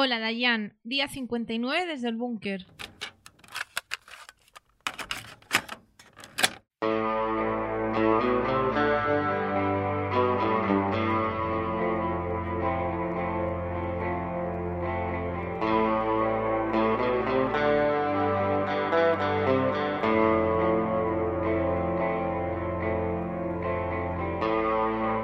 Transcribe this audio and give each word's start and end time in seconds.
Hola, 0.00 0.20
Dayan. 0.20 0.74
Día 0.84 1.08
59 1.08 1.86
desde 1.86 2.08
el 2.08 2.14
búnker. 2.14 2.66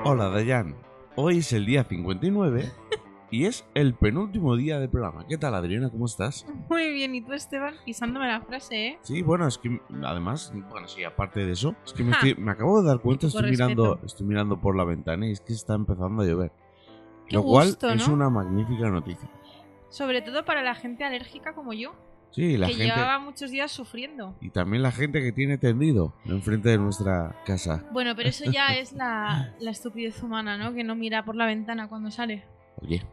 Hola 0.05 0.31
Dayan, 0.31 0.75
hoy 1.15 1.39
es 1.39 1.53
el 1.53 1.65
día 1.65 1.85
59 1.85 2.84
y 3.35 3.47
es 3.47 3.65
el 3.75 3.95
penúltimo 3.95 4.55
día 4.55 4.79
de 4.79 4.89
programa. 4.89 5.27
¿Qué 5.29 5.37
tal 5.37 5.55
Adriana? 5.55 5.91
¿Cómo 5.91 6.07
estás? 6.07 6.47
Muy 6.69 6.93
bien, 6.93 7.15
¿y 7.17 7.21
tú, 7.21 7.33
Esteban? 7.33 7.75
Pisándome 7.85 8.29
la 8.29 8.41
frase, 8.43 8.87
¿eh? 8.87 8.99
Sí, 9.03 9.23
bueno, 9.23 9.49
es 9.49 9.59
que 9.59 9.81
además, 10.05 10.53
bueno, 10.71 10.87
sí, 10.87 11.03
aparte 11.03 11.45
de 11.45 11.53
eso, 11.53 11.75
es 11.85 11.93
que 11.93 12.05
me, 12.05 12.13
estoy- 12.13 12.37
me 12.37 12.53
acabo 12.53 12.81
de 12.81 12.87
dar 12.89 13.01
cuenta, 13.01 13.27
estoy 13.27 13.51
mirando, 13.51 13.99
estoy 14.05 14.27
mirando 14.27 14.61
por 14.61 14.77
la 14.77 14.85
ventana 14.85 15.27
y 15.27 15.33
es 15.33 15.41
que 15.41 15.53
está 15.53 15.75
empezando 15.75 16.23
a 16.23 16.27
llover. 16.27 16.53
Qué 17.27 17.35
lo 17.37 17.43
cual 17.43 17.69
gusto, 17.69 17.91
es 17.91 18.07
una 18.07 18.31
magnífica 18.31 18.89
noticia. 18.89 19.29
Sobre 19.89 20.23
todo 20.23 20.45
para 20.45 20.63
la 20.63 20.75
gente 20.77 21.03
alérgica 21.05 21.55
como 21.55 21.73
yo, 21.73 21.93
Sí, 22.31 22.57
la 22.57 22.67
que 22.67 22.75
gente 22.75 22.87
llevaba 22.95 23.19
muchos 23.21 23.51
días 23.51 23.71
sufriendo. 23.73 24.37
y 24.41 24.51
también 24.51 24.83
la 24.83 24.91
gente 24.93 25.21
que 25.23 25.33
tiene 25.33 25.57
tendido 25.59 26.15
enfrente 26.25 26.69
de 26.69 26.79
nuestra 26.79 27.35
casa. 27.47 27.85
Bueno, 27.93 28.15
pero 28.17 28.29
eso 28.29 28.45
ya 28.51 28.75
es 28.77 28.93
la, 28.93 29.55
la 29.59 29.71
estupidez 29.71 30.23
humana, 30.23 30.57
¿no? 30.57 30.73
Que 30.73 30.85
no 30.85 30.95
mira 30.95 31.25
por 31.25 31.35
la 31.37 31.47
ventana 31.47 31.89
cuando 31.89 32.11
sale. 32.11 32.45
Oye, 32.83 33.05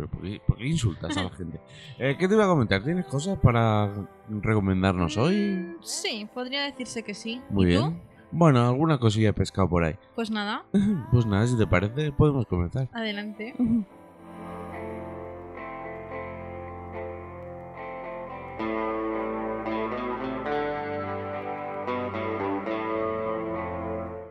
pero 0.00 0.08
¿por 0.10 0.22
qué, 0.22 0.40
por 0.46 0.56
qué 0.56 0.66
insultas 0.66 1.16
a 1.16 1.24
la 1.24 1.30
gente? 1.30 1.60
Eh, 1.98 2.16
¿Qué 2.18 2.26
te 2.28 2.34
iba 2.34 2.44
a 2.44 2.48
comentar? 2.48 2.82
¿Tienes 2.82 3.04
cosas 3.06 3.38
para 3.38 3.92
recomendarnos 4.30 5.16
hoy? 5.18 5.36
Mm, 5.36 5.74
Sí, 5.82 6.26
podría 6.32 6.62
decirse 6.64 7.02
que 7.02 7.12
sí. 7.12 7.42
Muy 7.50 7.64
¿Y 7.64 7.68
bien. 7.68 7.82
tú? 7.82 7.96
Bueno, 8.32 8.66
alguna 8.66 8.98
cosilla 8.98 9.30
he 9.30 9.32
pescado 9.34 9.68
por 9.68 9.84
ahí. 9.84 9.96
Pues 10.14 10.30
nada, 10.30 10.64
Pues 11.12 11.26
nada, 11.26 11.46
si 11.46 11.58
te 11.58 11.66
parece, 11.66 12.12
podemos 12.12 12.46
comenzar. 12.46 12.88
adelante. 12.92 13.54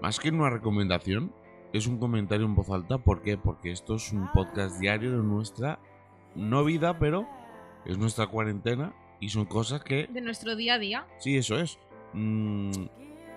Más 0.02 0.20
que 0.20 0.30
una 0.30 0.50
recomendación, 0.50 1.31
es 1.73 1.88
un 1.88 1.98
comentario 2.00 2.45
en 2.45 2.56
voz 2.56 2.70
alta. 2.70 2.98
¿Por 2.98 3.22
qué? 3.22 3.38
Porque 3.38 3.72
esto 3.72 3.95
es 3.95 4.12
un 4.12 4.31
podcast 4.34 4.80
diario 4.80 5.12
de 5.12 5.23
nuestra, 5.23 5.80
no 6.36 6.64
vida, 6.64 6.98
pero 7.00 7.28
es 7.86 7.98
nuestra 7.98 8.28
cuarentena 8.28 8.94
y 9.20 9.30
son 9.30 9.45
cosas 9.45 9.84
que, 9.84 10.08
De 10.08 10.22
nuestro 10.22 10.56
día 10.56 10.76
a 10.76 10.80
día. 10.80 11.06
sí, 11.20 11.38
eso 11.38 11.58
es. 11.59 11.78
Mm, 12.14 12.72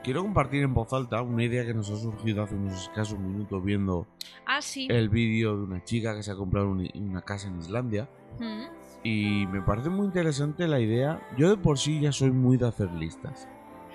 quiero 0.02 0.22
compartir 0.22 0.62
en 0.62 0.72
voz 0.74 0.92
alta 0.92 1.20
una 1.22 1.44
idea 1.44 1.64
que 1.66 1.74
nos 1.74 1.90
ha 1.90 1.96
surgido 1.96 2.42
hace 2.42 2.54
unos 2.54 2.82
escasos 2.82 3.18
minutos 3.18 3.62
viendo 3.62 4.06
Ah, 4.46 4.62
sí. 4.62 4.86
el 4.90 5.08
vídeo 5.08 5.56
de 5.56 5.62
una 5.64 5.84
chica 5.84 6.14
que 6.16 6.22
se 6.22 6.30
ha 6.30 6.36
comprado 6.36 6.68
un- 6.70 6.88
una 6.94 7.22
casa 7.22 7.48
en 7.48 7.58
Islandia. 7.58 8.08
Mm. 8.38 8.62
Y 9.04 9.46
me 9.48 9.60
parece 9.62 9.90
muy 9.90 10.06
interesante 10.06 10.66
la 10.68 10.78
idea. 10.80 11.20
Yo 11.36 11.50
de 11.50 11.56
por 11.56 11.78
sí 11.78 12.00
ya 12.00 12.12
soy 12.12 12.30
muy 12.30 12.56
de 12.56 12.68
hacer 12.68 12.90
listas. 12.92 13.48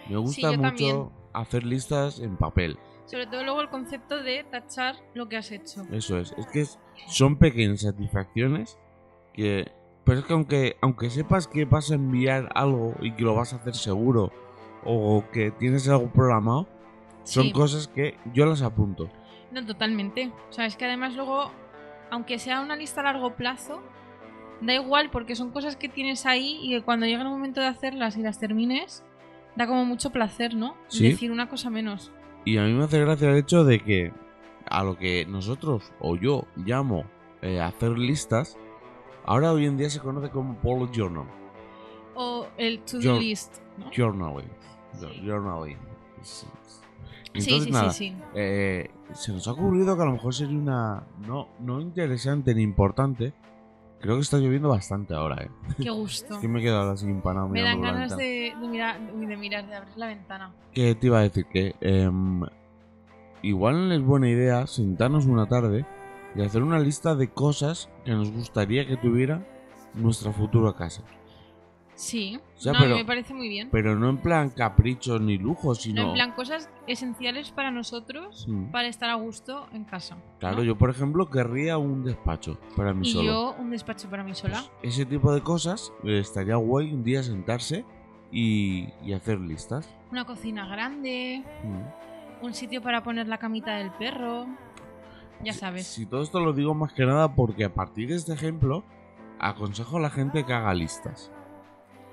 Me 0.10 0.18
gusta 0.18 0.50
mucho 0.52 0.62
también. 0.62 1.10
hacer 1.34 1.64
listas 1.66 2.20
en 2.20 2.36
papel. 2.38 2.78
Sobre 3.08 3.26
todo 3.26 3.44
luego 3.44 3.62
el 3.62 3.70
concepto 3.70 4.22
de 4.22 4.44
tachar 4.44 4.96
lo 5.16 5.28
que 5.28 5.38
has 5.38 5.52
hecho. 5.52 5.82
Eso 5.92 6.20
es. 6.20 6.34
Es 6.38 6.46
que 6.48 6.62
es- 6.62 6.80
son 7.08 7.38
pequeñas 7.38 7.82
satisfacciones 7.82 8.78
que... 9.34 9.72
Pero 10.04 10.20
es 10.20 10.26
que 10.26 10.34
aunque, 10.34 10.78
aunque 10.82 11.10
sepas 11.10 11.48
que 11.48 11.66
vas 11.66 11.92
a 11.92 11.96
enviar 11.96 12.50
algo 12.56 12.94
y 13.02 13.12
que 13.14 13.24
lo 13.24 13.36
vas 13.36 13.52
a 13.54 13.58
hacer 13.58 13.76
seguro 13.76 14.32
o 14.86 15.26
que 15.34 15.52
tienes 15.52 15.90
algo 15.90 16.08
programado, 16.12 16.68
son 17.24 17.44
Sí. 17.46 17.52
cosas 17.52 17.88
que 17.90 18.16
yo 18.34 18.46
las 18.46 18.62
apunto. 18.62 19.10
No, 19.52 19.66
totalmente. 19.66 20.32
O 20.50 20.54
sea, 20.54 20.66
es 20.66 20.78
que 20.78 20.86
además 20.86 21.16
luego, 21.16 21.52
aunque 22.10 22.40
sea 22.40 22.62
una 22.62 22.78
lista 22.78 23.02
a 23.02 23.06
largo 23.06 23.36
plazo, 23.36 23.82
da 24.62 24.74
igual 24.74 25.10
porque 25.12 25.36
son 25.36 25.52
cosas 25.52 25.76
que 25.76 25.90
tienes 25.90 26.26
ahí 26.26 26.58
y 26.62 26.70
que 26.70 26.82
cuando 26.84 27.06
llega 27.06 27.22
el 27.24 27.28
momento 27.30 27.60
de 27.60 27.68
hacerlas 27.68 28.16
y 28.18 28.22
las 28.22 28.40
termines, 28.40 29.04
da 29.58 29.68
como 29.68 29.84
mucho 29.84 30.12
placer, 30.12 30.56
¿no? 30.56 30.78
Sí. 30.88 31.10
Decir 31.10 31.32
una 31.34 31.50
cosa 31.50 31.70
menos. 31.70 32.12
Y 32.48 32.58
a 32.58 32.64
mí 32.64 32.72
me 32.72 32.86
hace 32.86 32.98
gracia 33.02 33.30
el 33.30 33.36
hecho 33.36 33.66
de 33.66 33.82
que 33.82 34.14
a 34.70 34.82
lo 34.82 34.98
que 34.98 35.26
nosotros 35.26 35.92
o 36.00 36.16
yo 36.16 36.46
llamo 36.56 37.04
eh, 37.42 37.60
hacer 37.60 38.00
listas, 38.00 38.58
ahora 39.26 39.52
hoy 39.52 39.66
en 39.66 39.76
día 39.76 39.90
se 39.90 40.00
conoce 40.00 40.30
como 40.30 40.54
bullet 40.64 40.90
journal. 40.94 41.26
O 42.16 42.48
el 42.58 42.80
to-do 42.86 43.20
list, 43.20 43.58
¿no? 43.78 43.92
Journaling. 43.94 44.50
Sí. 44.94 45.22
Journaling. 45.26 45.78
Sí. 46.22 46.48
Sí, 47.34 47.50
Entonces, 47.52 47.64
sí, 47.66 47.72
nada, 47.72 47.92
sí, 47.92 48.10
sí. 48.12 48.18
eh, 48.34 48.92
se 49.12 49.34
nos 49.34 49.46
ha 49.50 49.52
ocurrido 49.52 49.98
que 49.98 50.04
a 50.04 50.06
lo 50.06 50.14
mejor 50.14 50.34
sería 50.34 50.58
una. 50.58 51.04
No, 51.28 51.50
no 51.60 51.82
interesante 51.82 52.56
ni 52.56 52.62
importante. 52.64 53.34
Creo 54.00 54.16
que 54.16 54.22
está 54.22 54.38
lloviendo 54.38 54.70
bastante 54.70 55.16
ahora, 55.16 55.44
¿eh? 55.44 55.50
Qué 55.82 55.90
gusto. 55.90 56.34
Es 56.36 56.40
que 56.40 56.48
me 56.48 56.60
he 56.60 56.64
quedado 56.64 56.92
así 56.92 57.06
empanado. 57.06 57.50
Me 57.50 57.62
dan 57.62 57.82
ganas 57.82 58.16
de, 58.16 58.54
de 58.60 58.68
mirar, 58.68 59.00
de 59.00 59.38
mirar, 59.38 59.68
de 59.68 59.76
abrir 59.76 59.98
la 59.98 60.08
ventana. 60.08 60.54
¿Qué 60.72 60.94
te 60.96 61.08
iba 61.08 61.20
a 61.20 61.24
decir? 61.24 61.46
Que 61.46 61.76
em, 61.82 62.42
igual 63.42 63.92
es 63.92 64.02
buena 64.02 64.30
idea 64.30 64.68
sentarnos 64.68 65.26
una 65.26 65.48
tarde 65.48 65.86
y 66.36 66.42
hacer 66.44 66.62
una 66.62 66.80
lista 66.80 67.16
de 67.16 67.30
cosas 67.30 67.90
que 68.06 68.12
nos 68.12 68.32
gustaría 68.32 68.86
que 68.86 68.98
tuviera 68.98 69.46
nuestra 69.96 70.32
futura 70.32 70.74
casa. 70.74 71.04
Sí, 72.00 72.40
O 72.58 72.60
sea, 72.62 72.74
no, 72.74 72.78
a 72.78 72.82
mí 72.82 72.86
pero- 72.88 72.98
me 72.98 73.06
parece 73.06 73.34
muy 73.34 73.50
bien. 73.50 73.70
Pero 73.72 73.96
no 73.96 74.08
en 74.10 74.18
plan 74.18 74.52
caprichos 74.52 75.20
ni 75.20 75.40
lujos, 75.40 75.80
No, 75.80 75.82
sino... 75.82 76.02
en 76.10 76.14
plan, 76.14 76.32
cosas 76.34 76.70
esenciales 76.86 77.50
para 77.52 77.72
nosotros 77.72 78.46
Mm. 78.48 78.66
para 78.72 78.88
estar 78.88 79.10
a 79.10 79.16
gusto 79.16 79.66
en 79.74 79.84
casa. 79.84 80.14
¿no? 80.16 80.22
Claro, 80.40 80.62
yo 80.64 80.78
por 80.78 80.92
ejemplo 80.92 81.28
querría 81.28 81.80
un 81.80 82.04
despacho 82.04 82.60
para 82.76 82.94
mí 82.94 83.08
Y 83.10 83.14
solo. 83.14 83.26
yo 83.26 83.56
un 83.60 83.72
despacho 83.72 84.08
para 84.12 84.24
mí 84.24 84.36
sola. 84.36 84.64
Pues 84.82 84.94
ese 84.94 85.08
tipo 85.08 85.34
de 85.34 85.42
cosas 85.42 85.92
eh, 86.04 86.20
estaría 86.20 86.56
guay 86.56 86.94
un 86.94 87.04
día 87.04 87.24
sentarse 87.24 87.84
y, 88.32 88.90
y 89.04 89.14
hacer 89.14 89.40
listas. 89.40 89.90
Una 90.12 90.24
cocina 90.26 90.68
grande, 90.68 91.44
Mm. 91.64 92.46
un 92.46 92.54
sitio 92.54 92.80
para 92.84 93.02
poner 93.02 93.28
la 93.28 93.40
camita 93.40 93.76
del 93.78 93.90
perro. 93.90 94.46
Ya 95.44 95.54
Si- 95.54 95.60
sabes. 95.60 95.88
Si 95.88 96.06
todo 96.06 96.22
esto 96.22 96.40
lo 96.42 96.54
digo 96.54 96.76
más 96.76 96.94
que 96.94 97.08
nada 97.08 97.34
porque 97.34 97.66
a 97.66 97.74
partir 97.74 98.10
de 98.10 98.18
este 98.18 98.34
ejemplo 98.34 98.84
aconsejo 99.40 99.98
a 99.98 100.02
la 100.02 100.10
gente 100.12 100.46
que 100.46 100.54
haga 100.54 100.74
listas. 100.76 101.32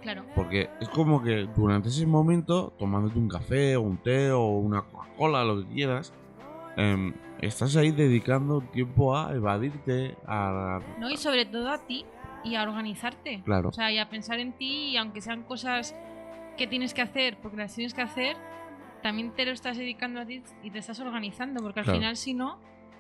Claro. 0.04 0.22
Porque 0.37 0.70
es 0.81 0.88
como 0.91 1.20
que 1.22 1.48
durante 1.56 1.88
ese 1.88 2.06
momento, 2.06 2.72
tomándote 2.78 3.19
un 3.19 3.28
café 3.28 3.75
o 3.76 3.81
un 3.82 3.97
té 3.97 4.31
o 4.31 4.47
una 4.59 4.82
Coca-Cola, 4.82 5.42
lo 5.44 5.60
que 5.62 5.75
quieras, 5.75 6.12
em, 6.76 7.12
estás 7.41 7.75
ahí 7.76 7.91
dedicando 7.91 8.60
tiempo 8.60 9.16
a 9.16 9.34
evadirte, 9.34 10.15
a... 10.26 10.78
¿No? 11.00 11.10
Y 11.10 11.16
sobre 11.16 11.44
todo 11.47 11.70
a 11.70 11.78
ti 11.78 12.04
y 12.44 12.54
a 12.54 12.62
organizarte. 12.62 13.42
Claro. 13.44 13.70
O 13.70 13.72
sea, 13.72 13.91
y 13.91 13.98
a 13.98 14.09
pensar 14.09 14.38
en 14.38 14.53
ti 14.53 14.91
y 14.91 14.97
aunque 14.97 15.20
sean 15.20 15.42
cosas 15.42 15.97
que 16.56 16.66
tienes 16.66 16.94
que 16.94 17.03
hacer 17.03 17.36
porque 17.42 17.56
las 17.56 17.75
tienes 17.75 17.94
que 17.94 18.03
hacer, 18.03 18.36
también 19.03 19.32
te 19.34 19.44
lo 19.44 19.50
estás 19.53 19.76
dedicando 19.76 20.21
a 20.21 20.26
ti 20.26 20.42
y 20.62 20.71
te 20.71 20.78
estás 20.78 21.00
organizando. 21.00 21.62
Porque 21.62 21.81
al 21.81 21.84
Claro. 21.84 21.98
final, 21.98 22.16
si 22.16 22.34
no, 22.34 22.59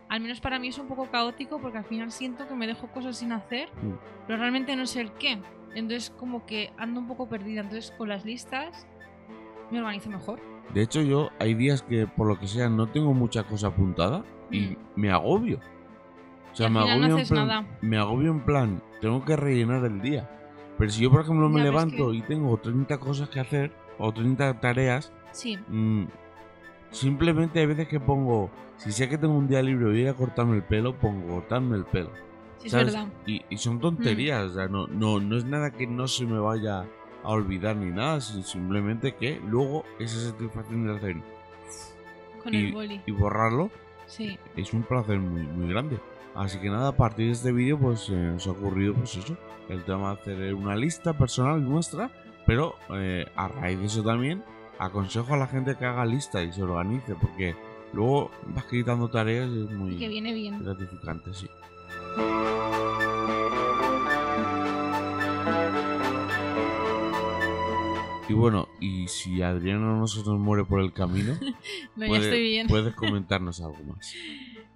al 0.08 0.20
menos 0.20 0.40
para 0.40 0.58
mí 0.58 0.68
es 0.68 0.78
un 0.78 0.86
poco 0.88 1.10
caótico 1.10 1.58
porque 1.60 1.78
al 1.78 1.84
final 1.84 2.10
siento 2.12 2.46
que 2.48 2.54
me 2.54 2.66
dejo 2.66 2.88
cosas 2.88 3.16
sin 3.18 3.32
hacer, 3.32 3.68
Mm. 3.82 3.92
pero 4.26 4.38
realmente 4.38 4.74
no 4.76 4.86
sé 4.86 5.00
el 5.02 5.12
qué. 5.12 5.38
Entonces, 5.74 6.10
como 6.18 6.46
que 6.46 6.72
ando 6.76 7.00
un 7.00 7.06
poco 7.08 7.28
perdida. 7.28 7.60
Entonces, 7.62 7.92
con 7.96 8.08
las 8.08 8.24
listas 8.24 8.86
me 9.70 9.78
organizo 9.80 10.10
mejor. 10.10 10.40
De 10.72 10.82
hecho, 10.82 11.02
yo 11.02 11.30
hay 11.38 11.54
días 11.54 11.82
que 11.82 12.06
por 12.06 12.26
lo 12.26 12.38
que 12.38 12.46
sea 12.46 12.68
no 12.68 12.88
tengo 12.88 13.12
mucha 13.14 13.42
cosa 13.44 13.68
apuntada 13.68 14.24
y 14.50 14.60
Mm. 14.60 14.76
me 14.96 15.10
agobio. 15.10 15.58
O 16.52 16.56
sea, 16.56 16.68
me 16.68 16.80
no 16.80 16.86
agobio, 16.86 17.18
en 17.18 17.26
plan, 17.28 17.48
nada. 17.48 17.66
me 17.80 17.98
agobio 17.98 18.30
en 18.30 18.40
plan, 18.40 18.82
tengo 19.00 19.24
que 19.24 19.36
rellenar 19.36 19.84
el 19.84 20.00
día. 20.00 20.30
Pero 20.78 20.90
si 20.90 21.02
yo, 21.02 21.10
por 21.10 21.20
ejemplo, 21.22 21.48
me 21.48 21.58
Ya, 21.58 21.64
levanto 21.64 22.10
que- 22.10 22.16
y 22.18 22.22
tengo 22.22 22.56
30 22.58 22.98
cosas 22.98 23.28
que 23.28 23.40
hacer 23.40 23.72
o 23.98 24.12
30 24.12 24.58
tareas, 24.60 25.12
Sí, 25.32 25.58
mm, 25.68 26.04
simplemente 26.90 27.58
hay 27.60 27.66
veces 27.66 27.88
que 27.88 27.98
pongo, 28.00 28.50
si 28.76 28.92
sé 28.92 29.08
que 29.08 29.18
tengo 29.18 29.34
un 29.34 29.48
día 29.48 29.62
libre 29.62 29.86
y 29.86 30.02
voy 30.02 30.06
a 30.06 30.14
cortarme 30.14 30.56
el 30.56 30.62
pelo, 30.62 30.94
pongo 30.98 31.34
cortarme 31.34 31.76
el 31.76 31.84
pelo. 31.84 32.10
Es 32.64 32.72
¿sabes? 32.72 32.86
verdad. 32.86 33.08
Y, 33.26 33.42
y 33.50 33.56
son 33.58 33.78
tonterías, 33.80 34.50
o 34.50 34.54
sea, 34.54 34.68
no, 34.68 34.86
no, 34.86 35.20
no 35.20 35.36
es 35.36 35.44
nada 35.44 35.70
que 35.70 35.86
no 35.86 36.08
se 36.08 36.26
me 36.26 36.38
vaya 36.38 36.86
a 37.22 37.28
olvidar 37.30 37.76
ni 37.76 37.90
nada, 37.90 38.20
sino 38.20 38.42
simplemente 38.42 39.14
que 39.14 39.40
luego 39.46 39.84
esa 39.98 40.30
satisfacción 40.30 40.86
de 40.86 40.96
hacer 40.96 41.16
Con 42.42 42.54
y, 42.54 42.66
el 42.66 42.72
boli. 42.72 43.00
y 43.06 43.12
borrarlo 43.12 43.70
Sí. 44.06 44.38
es 44.56 44.74
un 44.74 44.82
placer 44.82 45.18
muy, 45.18 45.42
muy 45.42 45.68
grande. 45.68 45.98
Así 46.34 46.58
que 46.58 46.68
nada, 46.68 46.88
a 46.88 46.96
partir 46.96 47.26
de 47.26 47.32
este 47.32 47.52
vídeo 47.52 47.78
pues 47.78 48.08
eh, 48.10 48.12
nos 48.14 48.46
ha 48.46 48.50
ocurrido 48.50 48.92
pues 48.94 49.16
eso, 49.16 49.36
el 49.68 49.82
tema 49.84 50.14
de 50.16 50.20
hacer 50.20 50.54
una 50.54 50.74
lista 50.76 51.16
personal 51.16 51.62
nuestra, 51.66 52.10
pero 52.46 52.74
eh, 52.94 53.24
a 53.36 53.48
raíz 53.48 53.78
de 53.78 53.86
eso 53.86 54.02
también 54.02 54.42
aconsejo 54.78 55.32
a 55.32 55.36
la 55.38 55.46
gente 55.46 55.76
que 55.76 55.84
haga 55.86 56.04
lista 56.04 56.42
y 56.42 56.52
se 56.52 56.62
organice, 56.62 57.14
porque 57.14 57.54
luego 57.94 58.30
vas 58.48 58.64
quitando 58.66 59.08
tareas 59.08 59.48
y 59.48 59.64
es 59.64 59.70
muy 59.70 59.94
Y 59.94 59.98
que 59.98 60.08
viene 60.08 60.34
bien. 60.34 60.62
gratificante, 60.62 61.32
sí. 61.32 61.48
Y 68.28 68.32
bueno, 68.32 68.68
y 68.80 69.06
si 69.08 69.42
Adriana 69.42 69.98
no 69.98 70.06
se 70.06 70.20
nos 70.20 70.38
muere 70.38 70.64
por 70.64 70.80
el 70.80 70.92
camino, 70.92 71.34
puedes 71.96 72.94
comentarnos 72.96 73.60
algo 73.60 73.82
más. 73.84 74.14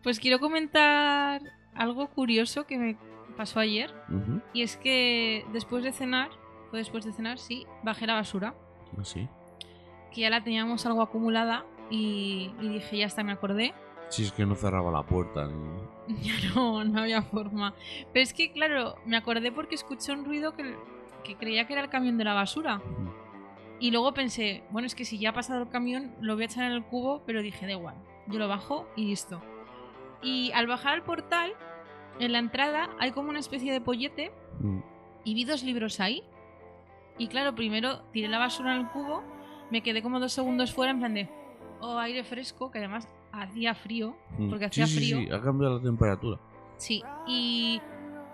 Pues 0.02 0.20
quiero 0.20 0.38
comentar 0.38 1.40
algo 1.74 2.08
curioso 2.08 2.66
que 2.66 2.76
me 2.76 2.96
pasó 3.36 3.60
ayer. 3.60 3.94
Y 4.52 4.62
es 4.62 4.76
que 4.76 5.46
después 5.52 5.82
de 5.82 5.92
cenar, 5.92 6.30
o 6.72 6.76
después 6.76 7.04
de 7.04 7.12
cenar, 7.12 7.38
sí, 7.38 7.66
bajé 7.82 8.06
la 8.06 8.14
basura. 8.14 8.54
Ah, 8.98 9.04
¿Sí? 9.04 9.28
Que 10.12 10.22
ya 10.22 10.30
la 10.30 10.44
teníamos 10.44 10.84
algo 10.86 11.02
acumulada 11.02 11.64
y, 11.90 12.52
y 12.60 12.68
dije, 12.68 12.98
ya 12.98 13.06
está, 13.06 13.22
me 13.24 13.32
acordé. 13.32 13.74
Si 14.08 14.22
es 14.24 14.32
que 14.32 14.46
no 14.46 14.54
cerraba 14.54 14.90
la 14.90 15.02
puerta. 15.02 15.46
ni- 15.46 16.16
Ya 16.22 16.32
no, 16.54 16.82
no 16.84 17.00
había 17.00 17.22
forma. 17.22 17.74
Pero 18.12 18.22
es 18.22 18.32
que, 18.32 18.50
claro, 18.52 18.96
me 19.04 19.16
acordé 19.16 19.52
porque 19.52 19.74
escuché 19.74 20.12
un 20.12 20.24
ruido 20.24 20.54
que, 20.54 20.74
que 21.24 21.36
creía 21.36 21.66
que 21.66 21.74
era 21.74 21.82
el 21.82 21.90
camión 21.90 22.16
de 22.16 22.24
la 22.24 22.34
basura. 22.34 22.80
Y 23.80 23.90
luego 23.90 24.12
pensé, 24.14 24.64
bueno, 24.70 24.86
es 24.86 24.94
que 24.94 25.04
si 25.04 25.18
ya 25.18 25.30
ha 25.30 25.32
pasado 25.34 25.62
el 25.62 25.68
camión, 25.68 26.14
lo 26.20 26.34
voy 26.34 26.42
a 26.44 26.46
echar 26.46 26.64
en 26.64 26.72
el 26.72 26.84
cubo, 26.84 27.22
pero 27.26 27.42
dije, 27.42 27.66
da 27.66 27.72
igual. 27.72 27.94
Yo 28.26 28.38
lo 28.38 28.48
bajo 28.48 28.88
y 28.96 29.04
listo. 29.06 29.40
Y 30.22 30.50
al 30.52 30.66
bajar 30.66 30.94
al 30.94 31.02
portal, 31.04 31.52
en 32.18 32.32
la 32.32 32.38
entrada 32.38 32.90
hay 32.98 33.12
como 33.12 33.28
una 33.30 33.38
especie 33.38 33.72
de 33.72 33.80
pollete 33.80 34.32
Mm, 34.60 34.80
y 35.24 35.34
vi 35.34 35.44
dos 35.44 35.62
libros 35.62 36.00
ahí. 36.00 36.24
Y 37.18 37.28
claro, 37.28 37.54
primero 37.54 38.00
tiré 38.12 38.26
la 38.26 38.38
basura 38.38 38.74
en 38.74 38.80
el 38.80 38.88
cubo, 38.88 39.22
me 39.70 39.82
quedé 39.82 40.02
como 40.02 40.18
dos 40.18 40.32
segundos 40.32 40.72
fuera 40.74 40.90
en 40.90 40.98
plan 40.98 41.14
de, 41.14 41.28
oh, 41.80 41.98
aire 41.98 42.24
fresco, 42.24 42.70
que 42.72 42.78
además 42.78 43.06
hacía 43.42 43.74
frío, 43.74 44.16
mm. 44.38 44.48
porque 44.50 44.64
Sí, 44.70 44.82
hacía 44.82 44.86
sí, 44.86 44.96
frío. 44.96 45.18
sí, 45.18 45.28
ha 45.32 45.40
cambiado 45.40 45.78
la 45.78 45.82
temperatura. 45.82 46.38
Sí, 46.76 47.02
y 47.26 47.80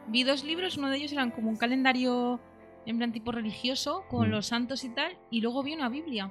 vi 0.09 0.23
dos 0.25 0.45
libros, 0.45 0.77
uno 0.77 0.91
de 0.91 0.97
ellos 0.99 1.13
eran 1.13 1.31
como 1.31 1.49
un 1.51 1.57
calendario 1.57 2.41
en 2.87 2.99
plan 2.99 3.13
tipo 3.13 3.33
religioso, 3.33 4.05
con 4.11 4.29
Mm. 4.29 4.31
los 4.33 4.47
santos 4.47 4.85
y 4.85 4.91
tal, 4.91 5.17
y 5.31 5.41
luego 5.41 5.63
vi 5.63 5.73
una 5.75 5.89
Biblia, 5.89 6.31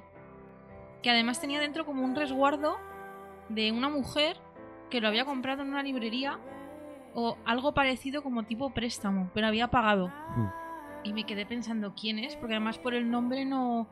que 1.02 1.10
además 1.10 1.40
tenía 1.40 1.58
dentro 1.60 1.84
como 1.84 2.04
un 2.04 2.14
resguardo 2.14 2.76
de 3.48 3.72
una 3.72 3.88
mujer 3.88 4.36
que 4.90 5.00
lo 5.00 5.08
había 5.08 5.24
comprado 5.24 5.62
en 5.62 5.68
una 5.70 5.82
librería 5.82 6.38
o 7.14 7.36
algo 7.44 7.74
parecido 7.74 8.22
como 8.22 8.44
tipo 8.44 8.70
préstamo, 8.70 9.30
pero 9.34 9.46
había 9.48 9.68
pagado. 9.68 10.08
Mm. 10.36 10.46
Y 11.04 11.12
me 11.12 11.24
quedé 11.26 11.44
pensando 11.44 11.94
quién 11.94 12.18
es, 12.18 12.36
porque 12.36 12.54
además 12.54 12.78
por 12.78 12.94
el 12.94 13.10
nombre 13.10 13.44
no, 13.44 13.88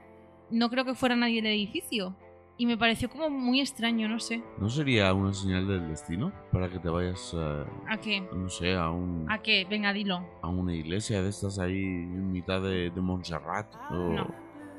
no 0.50 0.70
creo 0.70 0.84
que 0.84 0.94
fuera 0.94 1.14
nadie 1.17 1.43
del 1.43 1.52
edificio. 1.52 2.14
Y 2.62 2.66
me 2.66 2.78
pareció 2.78 3.10
como 3.10 3.28
muy 3.28 3.60
extraño, 3.60 4.08
no 4.08 4.20
sé. 4.20 4.40
¿No 4.56 4.68
sería 4.68 5.12
una 5.12 5.34
señal 5.34 5.66
del 5.66 5.88
destino 5.88 6.30
para 6.52 6.68
que 6.68 6.78
te 6.78 6.88
vayas, 6.88 7.34
eh, 7.36 7.64
¿A 7.88 7.96
qué? 7.96 8.20
no 8.32 8.48
sé, 8.48 8.76
a, 8.76 8.88
un, 8.88 9.26
¿A 9.28 9.42
qué? 9.42 9.66
Venga, 9.68 9.92
dilo. 9.92 10.24
a 10.42 10.46
una 10.46 10.72
iglesia 10.72 11.22
de 11.22 11.30
estas 11.30 11.58
ahí 11.58 11.82
en 11.82 12.30
mitad 12.30 12.62
de, 12.62 12.90
de 12.90 13.00
Montserrat? 13.00 13.66
O, 13.90 13.94
No. 13.94 14.34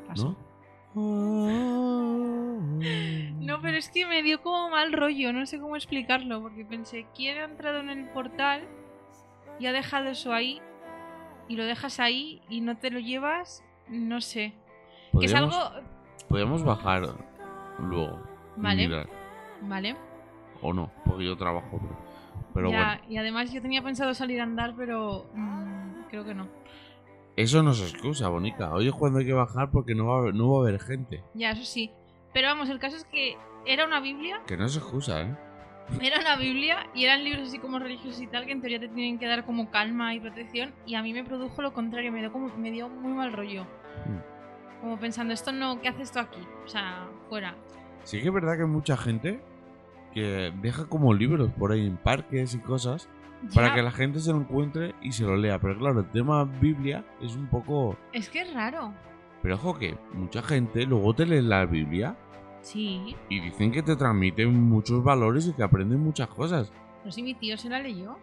Paso. 0.07 0.37
¿No? 0.95 1.43
No, 3.41 3.61
pero 3.61 3.77
es 3.77 3.89
que 3.89 4.05
me 4.05 4.23
dio 4.23 4.41
como 4.41 4.69
mal 4.69 4.93
rollo, 4.93 5.33
no 5.33 5.45
sé 5.45 5.59
cómo 5.59 5.75
explicarlo, 5.75 6.41
porque 6.41 6.63
pensé, 6.63 7.05
¿quién 7.13 7.37
ha 7.37 7.43
entrado 7.43 7.81
en 7.81 7.89
el 7.89 8.07
portal 8.11 8.61
y 9.59 9.65
ha 9.65 9.73
dejado 9.73 10.07
eso 10.07 10.31
ahí? 10.31 10.61
Y 11.49 11.57
lo 11.57 11.65
dejas 11.65 11.99
ahí 11.99 12.41
y 12.47 12.61
no 12.61 12.77
te 12.77 12.91
lo 12.91 12.99
llevas, 12.99 13.61
no 13.89 14.21
sé. 14.21 14.53
Que 15.19 15.25
es 15.25 15.33
algo... 15.33 15.57
Podríamos 16.29 16.63
bajar 16.63 17.32
luego. 17.79 18.19
Vale. 18.55 18.87
mirar. 18.87 19.09
Vale. 19.61 19.95
O 20.61 20.73
no, 20.73 20.91
porque 21.05 21.25
yo 21.25 21.35
trabajo. 21.35 21.79
Pero, 22.53 22.71
ya, 22.71 22.77
bueno, 22.77 23.01
Y 23.09 23.17
además 23.17 23.51
yo 23.51 23.61
tenía 23.61 23.81
pensado 23.81 24.13
salir 24.13 24.39
a 24.39 24.43
andar, 24.43 24.75
pero 24.77 25.29
mm, 25.33 26.03
creo 26.09 26.23
que 26.23 26.33
no. 26.33 26.47
eso 27.35 27.63
no 27.63 27.71
es 27.71 27.81
excusa, 27.81 28.29
Bonica. 28.29 28.71
Hoy 28.73 28.87
es 28.87 28.93
cuando 28.93 29.19
hay 29.19 29.25
que 29.25 29.33
bajar 29.33 29.71
porque 29.71 29.95
no 29.95 30.07
va, 30.07 30.15
a 30.15 30.19
haber, 30.19 30.35
no 30.35 30.51
va 30.51 30.59
a 30.59 30.67
haber 30.67 30.79
gente. 30.79 31.23
Ya, 31.33 31.51
eso 31.51 31.63
sí. 31.63 31.91
Pero 32.33 32.47
vamos, 32.47 32.69
el 32.69 32.79
caso 32.79 32.95
es 32.95 33.05
que 33.05 33.37
era 33.65 33.85
una 33.85 33.99
Biblia, 33.99 34.41
Que 34.47 34.57
no 34.57 34.65
es 34.65 34.75
excusa, 34.75 35.21
¿eh? 35.21 35.35
era 36.01 36.19
una 36.19 36.35
Biblia 36.35 36.87
y 36.93 37.05
eran 37.05 37.23
libros 37.23 37.49
así 37.49 37.59
como 37.59 37.79
religiosos 37.79 38.21
y 38.21 38.27
tal 38.27 38.45
que 38.45 38.51
en 38.51 38.61
teoría 38.61 38.79
te 38.79 38.87
tienen 38.87 39.19
que 39.19 39.27
dar 39.27 39.45
como 39.45 39.69
calma 39.69 40.13
y 40.13 40.19
protección 40.19 40.73
y 40.85 40.95
a 40.95 41.01
mí 41.01 41.13
me 41.13 41.23
produjo 41.23 41.61
lo 41.61 41.73
contrario, 41.73 42.11
me 42.11 42.19
dio, 42.19 42.31
como, 42.31 42.49
me 42.55 42.71
dio 42.71 42.89
muy 42.89 43.13
mal 43.13 43.33
rollo. 43.33 43.63
Mm. 44.05 44.32
Como 44.83 44.99
pensando, 44.99 45.33
esto 45.33 45.53
no, 45.53 45.79
¿qué 45.79 45.87
hace 45.87 46.01
esto 46.01 46.19
aquí? 46.19 46.41
O 46.65 46.67
sea, 46.67 47.07
fuera. 47.29 47.55
Sí 48.03 48.19
que 48.21 48.27
es 48.27 48.33
verdad 48.33 48.57
que 48.57 48.63
hay 48.63 48.67
mucha 48.67 48.97
gente 48.97 49.39
que 50.13 50.51
deja 50.61 50.87
como 50.87 51.13
libros 51.13 51.49
por 51.57 51.71
ahí 51.71 51.87
en 51.87 51.95
parques 51.95 52.53
y 52.53 52.59
cosas 52.59 53.07
para 53.55 53.73
que 53.73 53.81
la 53.81 53.91
gente 53.91 54.19
se 54.19 54.31
lo 54.33 54.39
encuentre 54.41 54.93
y 55.01 55.13
se 55.13 55.23
lo 55.23 55.37
lea. 55.37 55.57
Pero 55.57 55.77
claro, 55.79 56.01
el 56.01 56.09
tema 56.11 56.43
Biblia 56.43 57.05
es 57.21 57.33
un 57.37 57.47
poco... 57.47 57.95
Es 58.11 58.27
que 58.29 58.41
es 58.41 58.53
raro. 58.53 58.93
Pero 59.41 59.55
ojo 59.55 59.79
que 59.79 59.97
mucha 60.11 60.41
gente 60.41 60.85
luego 60.85 61.13
te 61.15 61.25
lee 61.27 61.41
la 61.41 61.65
Biblia 61.65 62.17
Sí. 62.59 63.15
y 63.29 63.39
dicen 63.39 63.71
que 63.71 63.83
te 63.83 63.95
transmiten 63.95 64.53
muchos 64.53 65.01
valores 65.01 65.47
y 65.47 65.53
que 65.53 65.63
aprenden 65.63 66.01
muchas 66.01 66.27
cosas. 66.27 66.73
No 67.05 67.11
sé, 67.11 67.21
mi 67.21 67.35
tío 67.35 67.55
se 67.57 67.69
la 67.69 67.79
leyó. 67.79 68.17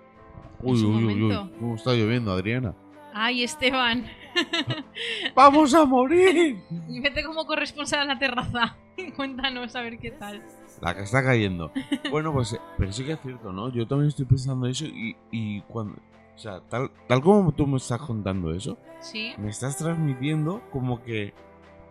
Uy, 0.62 0.82
uy, 0.84 1.04
uy, 1.06 1.22
uy, 1.22 1.50
cómo 1.58 1.74
está 1.76 1.92
lloviendo, 1.94 2.32
Adriana. 2.32 2.74
Ay, 3.14 3.44
Esteban. 3.44 4.04
¡Vamos 5.34 5.74
a 5.74 5.84
morir! 5.84 6.58
Y 6.88 7.00
vete 7.00 7.24
como 7.24 7.46
corresponsal 7.46 8.00
a 8.00 8.04
la 8.04 8.18
terraza. 8.18 8.76
Cuéntanos 9.16 9.74
a 9.76 9.82
ver 9.82 9.98
qué 9.98 10.10
tal. 10.10 10.42
La 10.80 10.94
que 10.94 11.02
está 11.02 11.22
cayendo. 11.22 11.72
Bueno, 12.10 12.32
pues, 12.32 12.52
eh, 12.54 12.60
pero 12.78 12.92
sí 12.92 13.04
que 13.04 13.12
es 13.12 13.20
cierto, 13.20 13.52
¿no? 13.52 13.70
Yo 13.70 13.86
también 13.86 14.08
estoy 14.08 14.24
pensando 14.26 14.66
eso 14.66 14.84
y, 14.86 15.16
y 15.30 15.60
cuando... 15.62 15.94
O 16.34 16.38
sea, 16.38 16.60
tal, 16.70 16.90
tal 17.06 17.20
como 17.20 17.52
tú 17.52 17.66
me 17.66 17.76
estás 17.76 18.00
contando 18.00 18.54
eso, 18.54 18.78
Sí. 19.00 19.34
me 19.36 19.50
estás 19.50 19.76
transmitiendo 19.76 20.62
como 20.70 21.02
que 21.02 21.34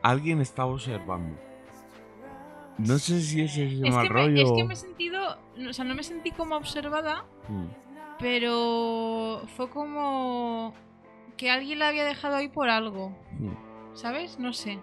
alguien 0.02 0.42
está 0.42 0.66
observando. 0.66 1.38
No 2.80 2.98
sé 2.98 3.22
si 3.22 3.42
ese 3.42 3.66
es 3.68 3.74
el 3.74 3.86
Es 3.88 3.94
mal 3.94 4.07
que, 4.07 4.13
me, 4.13 4.19
rollo. 4.22 4.44
es 4.44 4.52
que 4.54 4.63
me 4.63 4.74
he 4.74 4.78
sentido. 4.78 5.38
O 5.69 5.74
sea, 5.74 5.86
no 5.86 5.94
me 5.94 6.02
sentí 6.02 6.31
como 6.31 6.56
observada, 6.56 7.25
Mm, 7.48 7.66
pero 8.19 9.44
fue 9.56 9.69
como. 9.69 10.74
Que 11.40 11.50
alguien 11.50 11.80
la 11.80 11.88
había 11.88 12.04
dejado 12.04 12.36
ahí 12.36 12.50
por 12.50 12.70
algo. 12.70 13.12
mm. 13.40 13.96
¿Sabes? 13.96 14.38
No 14.40 14.52
sé. 14.54 14.78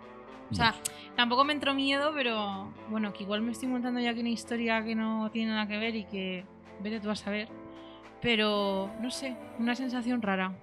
O 0.51 0.55
sea, 0.55 0.75
tampoco 1.17 1.45
me 1.45 1.53
entró 1.53 1.75
miedo, 1.75 2.13
pero 2.15 2.73
bueno, 2.91 3.13
que 3.13 3.25
igual 3.25 3.43
me 3.43 3.53
estoy 3.53 3.69
montando 3.69 4.01
ya 4.01 4.11
aquí 4.11 4.21
una 4.21 4.31
historia 4.31 4.83
que 4.85 4.95
no 4.95 5.31
tiene 5.31 5.53
nada 5.53 5.67
que 5.69 5.77
ver 5.77 5.95
y 5.97 6.05
que 6.05 6.45
vete 6.81 6.99
tú 7.01 7.11
a 7.11 7.17
saber. 7.17 7.49
Pero, 8.23 8.91
no 9.01 9.11
sé, 9.11 9.37
una 9.59 9.75
sensación 9.75 10.23
rara. 10.23 10.57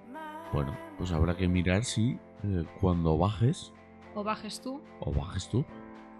Bueno, 0.52 0.76
pues 0.98 1.12
habrá 1.12 1.36
que 1.36 1.46
mirar 1.48 1.84
si 1.84 2.18
eh, 2.42 2.64
cuando 2.80 3.16
bajes, 3.16 3.72
O 4.14 4.24
bajes 4.24 4.60
tú, 4.60 4.80
o 5.00 5.12
bajes 5.12 5.48
tú, 5.48 5.64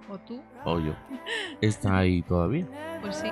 o 0.09 0.19
tú, 0.19 0.41
o 0.65 0.79
yo, 0.79 0.95
está 1.61 1.99
ahí 1.99 2.23
todavía. 2.23 2.67
pues 3.03 3.17
sí. 3.17 3.29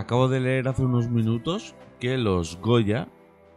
Acabo 0.00 0.28
de 0.28 0.40
leer 0.40 0.66
hace 0.66 0.82
unos 0.82 1.10
minutos 1.10 1.74
que 1.98 2.16
los 2.16 2.58
Goya 2.62 3.08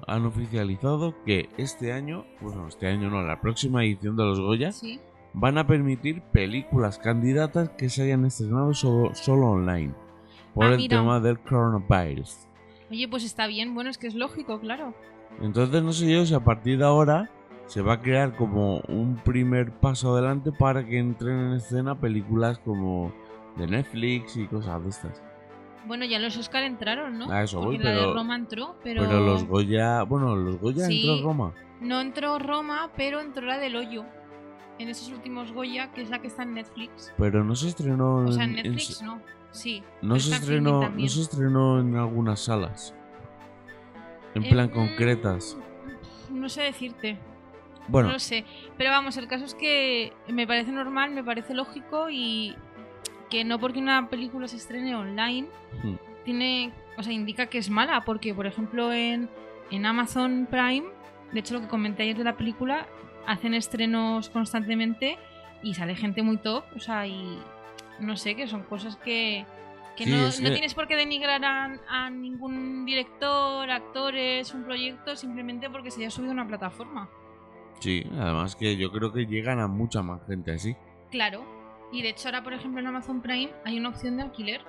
han 0.08 0.26
oficializado 0.26 1.16
que 1.26 1.48
este 1.58 1.94
año, 1.94 2.26
bueno, 2.42 2.68
este 2.68 2.88
año 2.88 3.10
no, 3.10 3.22
la 3.22 3.40
próxima 3.40 3.86
edición 3.86 4.18
de 4.18 4.26
los 4.26 4.42
Goya 4.42 4.74
Sí. 4.74 5.00
van 5.34 5.58
a 5.58 5.66
permitir 5.66 6.22
películas 6.34 7.00
candidatas 7.00 7.70
que 7.70 7.88
se 7.88 8.04
hayan 8.04 8.26
estrenado 8.26 8.74
solo, 8.74 9.16
solo 9.16 9.52
online 9.52 9.94
por 10.54 10.66
Ah, 10.66 10.72
el 10.72 10.78
mira. 10.80 10.98
tema 10.98 11.22
del 11.22 11.40
coronavirus. 11.40 12.50
Oye, 12.92 13.08
pues 13.08 13.24
está 13.24 13.48
bien, 13.48 13.74
bueno, 13.74 13.90
es 13.90 13.98
que 13.98 14.08
es 14.08 14.14
lógico, 14.16 14.60
claro. 14.60 14.94
Entonces 15.42 15.82
no 15.82 15.94
sé 15.94 16.12
yo 16.12 16.26
si 16.26 16.34
a 16.34 16.44
partir 16.44 16.78
de 16.80 16.84
ahora 16.86 17.30
se 17.68 17.82
va 17.82 17.94
a 17.94 18.02
crear 18.02 18.36
como 18.36 18.82
un 18.90 19.16
primer 19.24 19.72
paso 19.72 20.12
adelante 20.12 20.52
para 20.52 20.86
que 20.86 20.98
entren 21.00 21.40
en 21.40 21.54
escena 21.54 21.98
películas 21.98 22.60
como 22.60 23.14
de 23.56 23.66
Netflix 23.66 24.36
y 24.36 24.46
cosas 24.48 24.84
de 24.84 24.90
estas. 24.90 25.24
Bueno, 25.86 26.06
ya 26.06 26.18
los 26.20 26.38
Oscar 26.38 26.64
entraron, 26.64 27.18
¿no? 27.18 27.30
A 27.32 27.44
eso 27.44 27.60
voy, 27.62 27.78
la 27.78 27.84
pero- 27.84 28.08
de 28.10 28.14
Roma 28.14 28.36
entró, 28.36 28.76
pero... 28.84 29.04
Pero, 29.04 29.20
los 29.20 29.44
Goya, 29.46 30.04
bueno, 30.04 30.36
los 30.36 30.58
Goya 30.60 30.86
Sí. 30.86 31.10
entró 31.10 31.28
Roma. 31.28 31.54
No 31.82 32.00
entró 32.00 32.40
Roma, 32.40 32.90
pero 32.96 33.20
entró 33.20 33.46
la 33.46 33.58
del 33.58 33.76
hoyo. 33.76 34.06
En 34.80 34.90
esos 34.90 35.10
últimos 35.10 35.52
Goya, 35.52 35.92
que 35.92 36.02
es 36.02 36.10
la 36.10 36.20
que 36.20 36.28
está 36.28 36.44
en 36.44 36.54
Netflix. 36.54 37.14
Pero 37.18 37.44
no 37.44 37.56
se 37.56 37.68
estrenó 37.68 38.16
O 38.26 38.32
sea, 38.32 38.44
en 38.46 38.52
en- 38.52 38.58
en 38.60 38.64
Netflix 38.76 39.02
no. 39.02 39.22
Sí. 39.52 39.84
no 40.02 40.20
se 40.20 40.30
en 40.30 40.36
estrenó, 40.36 40.90
no 40.90 41.08
se 41.10 41.22
estrenó 41.22 41.80
en 41.80 41.96
algunas 41.96 42.40
salas. 42.40 42.96
En 44.36 44.44
Eh, 44.46 44.50
plan 44.50 44.70
concretas. 44.70 45.58
No 46.32 46.50
sé 46.50 46.64
decirte. 46.64 47.20
Bueno, 47.88 48.08
No 48.08 48.14
lo 48.14 48.20
sé. 48.20 48.46
Pero 48.78 48.90
vamos, 48.90 49.18
el 49.18 49.28
caso 49.28 49.46
es 49.46 49.54
que 49.54 50.14
me 50.30 50.48
parece 50.48 50.72
normal, 50.72 51.12
me 51.12 51.24
parece 51.24 51.54
lógico 51.54 52.10
y 52.10 52.56
que 53.34 53.44
no 53.44 53.58
porque 53.60 53.80
una 53.80 54.10
película 54.10 54.48
se 54.48 54.58
estrene 54.58 54.96
online 54.96 55.48
hmm, 55.84 55.96
tiene, 56.24 56.72
o 56.98 57.02
sea, 57.04 57.12
indica 57.12 57.48
que 57.48 57.58
es 57.58 57.70
mala, 57.72 58.06
porque 58.06 58.32
por 58.34 58.46
ejemplo 58.46 58.94
en, 58.94 59.28
en 59.72 59.86
Amazon 59.88 60.48
Prime, 60.50 60.86
de 61.32 61.40
hecho 61.40 61.56
lo 61.56 61.62
que 61.62 61.68
comenté 61.68 62.04
ayer 62.04 62.16
de 62.16 62.24
la 62.24 62.38
película, 62.38 62.86
hacen 63.26 63.56
estrenos 63.56 64.30
constantemente 64.30 65.18
y 65.64 65.74
sale 65.74 65.96
gente 65.96 66.22
muy 66.22 66.38
top, 66.38 66.64
o 66.76 66.80
sea, 66.80 67.08
y 67.08 67.40
no 68.00 68.16
sé, 68.18 68.36
que 68.36 68.48
son 68.48 68.62
cosas 68.64 68.98
que, 68.98 69.46
Que 69.98 70.06
Sí, 70.06 70.12
no, 70.12 70.18
no 70.26 70.32
que- 70.32 70.52
tienes 70.52 70.74
por 70.76 70.88
qué 70.88 70.96
denigrar 70.96 71.44
a, 71.44 71.78
a 71.90 72.10
ningún 72.10 72.86
director, 72.86 73.70
actores, 73.70 74.54
un 74.54 74.64
proyecto, 74.64 75.16
simplemente 75.16 75.70
porque 75.70 75.90
se 75.92 76.02
haya 76.02 76.10
subido 76.10 76.32
a 76.32 76.34
una 76.34 76.48
plataforma. 76.48 77.10
Sí, 77.80 78.04
además 78.20 78.56
que 78.56 78.76
yo 78.78 78.92
creo 78.92 79.12
que 79.12 79.26
llegan 79.26 79.60
a 79.60 79.68
mucha 79.68 80.02
más 80.02 80.22
gente 80.28 80.52
así. 80.52 80.76
Claro. 81.12 81.44
Y 81.94 82.02
de 82.02 82.10
hecho 82.10 82.28
ahora, 82.28 82.44
por 82.44 82.52
ejemplo, 82.54 82.82
en 82.82 82.88
Amazon 82.88 83.22
Prime 83.22 83.52
hay 83.66 83.80
una 83.80 83.90
opción 83.90 84.18
de 84.18 84.24
alquiler. 84.24 84.62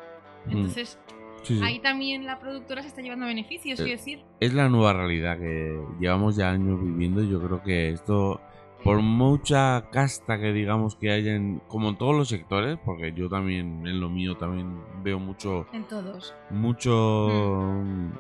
Mm. 0.47 0.51
Entonces, 0.53 0.99
Sí, 1.43 1.59
sí. 1.59 1.63
ahí 1.65 1.79
también 1.81 2.25
la 2.25 2.39
productora 2.39 2.81
se 2.83 2.89
está 2.89 3.03
llevando 3.03 3.27
beneficios, 3.27 3.79
Eh, 3.81 3.83
quiero 3.83 3.99
decir. 3.99 4.23
Es 4.41 4.55
la 4.55 4.69
nueva 4.69 4.93
realidad 4.95 5.39
que 5.39 5.79
llevamos 6.01 6.37
ya 6.37 6.51
años 6.51 6.83
viviendo 6.83 7.23
y 7.23 7.29
yo 7.31 7.39
creo 7.43 7.63
que 7.63 7.91
esto, 7.91 8.41
por 8.83 9.01
mucha 9.03 9.89
casta 9.91 10.39
que 10.41 10.53
digamos 10.55 10.97
que 10.97 11.11
hay 11.11 11.29
en, 11.29 11.61
como 11.69 11.91
en 11.91 11.97
todos 11.97 12.15
los 12.17 12.29
sectores, 12.29 12.79
porque 12.85 13.13
yo 13.13 13.29
también 13.29 13.87
en 13.87 14.01
lo 14.01 14.09
mío 14.09 14.37
también 14.37 14.79
veo 15.03 15.19
mucho, 15.19 15.67
En 15.75 15.85
todos. 15.85 16.35
mucho 16.51 17.29
mm, 17.85 18.11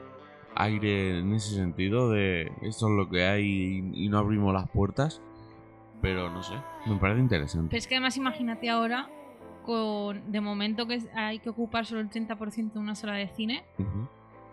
aire 0.56 1.18
en 1.20 1.32
ese 1.32 1.54
sentido 1.54 2.10
de 2.10 2.52
esto 2.62 2.88
es 2.88 2.92
lo 2.94 3.08
que 3.08 3.24
hay 3.24 3.90
y 3.94 4.08
no 4.08 4.18
abrimos 4.18 4.52
las 4.52 4.68
puertas, 4.68 5.22
pero 6.04 6.28
no 6.30 6.42
sé, 6.42 6.54
me 6.86 6.96
parece 6.96 7.20
interesante. 7.20 7.68
Pero 7.70 7.78
es 7.78 7.86
que 7.86 7.94
además 7.94 8.16
imagínate 8.18 8.68
ahora, 8.68 9.08
con 9.64 10.30
de 10.30 10.40
momento 10.42 10.86
que 10.86 11.00
hay 11.14 11.38
que 11.38 11.48
ocupar 11.48 11.86
solo 11.86 12.00
el 12.02 12.10
30% 12.10 12.72
de 12.72 12.78
una 12.78 12.94
sala 12.94 13.14
de 13.14 13.28
cine, 13.28 13.64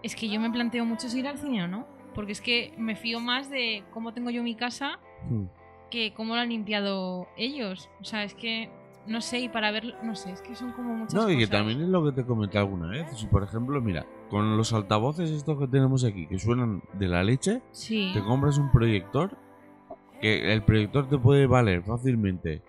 es 0.02 0.16
que 0.16 0.30
yo 0.30 0.40
me 0.40 0.50
planteo 0.50 0.86
mucho 0.86 1.10
si 1.10 1.20
ir 1.20 1.28
al 1.28 1.38
cine 1.38 1.64
o 1.64 1.68
no. 1.68 1.86
Porque 2.16 2.32
es 2.34 2.42
que 2.42 2.74
me 2.78 2.96
fío 2.96 3.20
más 3.22 3.50
de 3.50 3.84
cómo 3.94 4.14
tengo 4.14 4.30
yo 4.30 4.44
mi 4.44 4.56
casa 4.56 5.00
Mm. 5.30 5.44
que 5.90 6.14
cómo 6.14 6.36
lo 6.36 6.42
han 6.42 6.50
limpiado 6.50 7.28
ellos. 7.38 7.90
O 8.00 8.04
sea, 8.06 8.24
es 8.24 8.34
que 8.34 8.70
no 9.08 9.20
sé, 9.20 9.40
y 9.40 9.50
para 9.50 9.72
ver, 9.72 9.96
no 10.04 10.16
sé, 10.16 10.32
es 10.32 10.42
que 10.42 10.56
son 10.56 10.72
como 10.74 10.94
muchas 10.96 11.14
No, 11.16 11.30
y 11.30 11.34
que 11.38 11.46
cosas. 11.46 11.60
también 11.60 11.82
es 11.82 11.90
lo 11.90 12.04
que 12.06 12.12
te 12.12 12.26
comenté 12.26 12.58
alguna 12.58 12.88
vez. 12.88 13.08
Si 13.18 13.26
por 13.28 13.44
ejemplo, 13.44 13.80
mira, 13.82 14.06
con 14.30 14.56
los 14.58 14.72
altavoces 14.74 15.30
estos 15.32 15.58
que 15.60 15.68
tenemos 15.68 16.04
aquí, 16.06 16.28
que 16.28 16.38
suenan 16.40 16.82
de 16.94 17.08
la 17.08 17.24
leche, 17.24 17.62
Sí. 17.72 18.12
te 18.14 18.22
compras 18.24 18.58
un 18.58 18.72
proyector, 18.72 19.38
que 20.22 20.54
el 20.54 20.64
proyector 20.64 21.10
te 21.10 21.18
puede 21.18 21.48
valer 21.48 21.84
fácilmente 21.84 22.62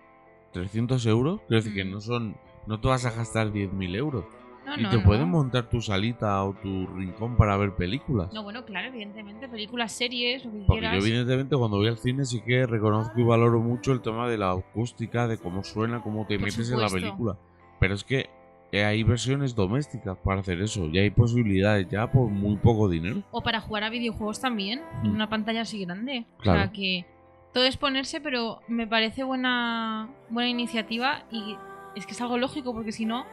300 0.51 1.05
euros, 1.05 1.41
quiero 1.47 1.63
decir 1.63 1.73
que 1.73 1.85
Mm. 1.85 1.91
no 1.91 2.01
son, 2.01 2.35
no 2.67 2.79
te 2.79 2.87
vas 2.87 3.05
a 3.05 3.11
gastar 3.11 3.51
10.000 3.51 3.95
euros. 3.95 4.25
No, 4.65 4.77
y 4.79 4.83
no, 4.83 4.89
te 4.91 4.97
no. 4.97 5.03
pueden 5.03 5.27
montar 5.29 5.69
tu 5.69 5.81
salita 5.81 6.41
o 6.43 6.53
tu 6.53 6.87
rincón 6.87 7.35
para 7.35 7.57
ver 7.57 7.71
películas. 7.75 8.31
No, 8.33 8.43
bueno, 8.43 8.63
claro, 8.63 8.87
evidentemente, 8.87 9.49
películas, 9.49 9.91
series, 9.91 10.45
lo 10.45 10.51
que 10.53 10.57
Porque 10.65 10.83
yo 10.85 10.89
quieras. 10.89 11.05
evidentemente 11.05 11.57
cuando 11.57 11.77
voy 11.77 11.87
al 11.89 11.97
cine 11.97 12.23
sí 12.23 12.41
que 12.41 12.65
reconozco 12.65 13.19
y 13.19 13.23
valoro 13.23 13.59
mucho 13.59 13.91
el 13.91 14.01
tema 14.01 14.29
de 14.29 14.37
la 14.37 14.51
acústica, 14.51 15.27
de 15.27 15.37
cómo 15.37 15.63
suena, 15.65 16.01
cómo 16.01 16.25
te 16.25 16.35
Por 16.39 16.45
metes 16.47 16.71
en 16.71 16.79
la 16.79 16.87
película. 16.87 17.37
Pero 17.81 17.93
es 17.93 18.05
que 18.05 18.29
eh, 18.71 18.85
hay 18.85 19.03
versiones 19.03 19.53
domésticas 19.53 20.17
para 20.19 20.39
hacer 20.39 20.61
eso 20.61 20.85
y 20.87 20.97
hay 20.97 21.09
posibilidades 21.09 21.89
ya 21.89 22.09
por 22.09 22.29
muy 22.29 22.55
poco 22.55 22.87
dinero. 22.87 23.21
O 23.31 23.41
para 23.41 23.59
jugar 23.59 23.83
a 23.83 23.89
videojuegos 23.89 24.39
también, 24.39 24.81
en 25.03 25.11
Mm. 25.11 25.15
una 25.15 25.29
pantalla 25.29 25.61
así 25.63 25.83
grande. 25.83 26.25
O 26.39 26.41
Claro. 26.41 26.59
sea 26.61 26.71
que 26.71 27.05
todo 27.53 27.65
es 27.65 27.77
ponerse, 27.77 28.19
pero 28.21 28.61
me 28.67 28.87
parece 28.87 29.23
buena, 29.23 30.09
buena 30.29 30.49
iniciativa 30.49 31.23
y 31.31 31.57
es 31.95 32.05
que 32.05 32.13
es 32.13 32.21
algo 32.21 32.37
lógico, 32.37 32.73
porque 32.73 32.91
si 32.91 33.05
no, 33.05 33.25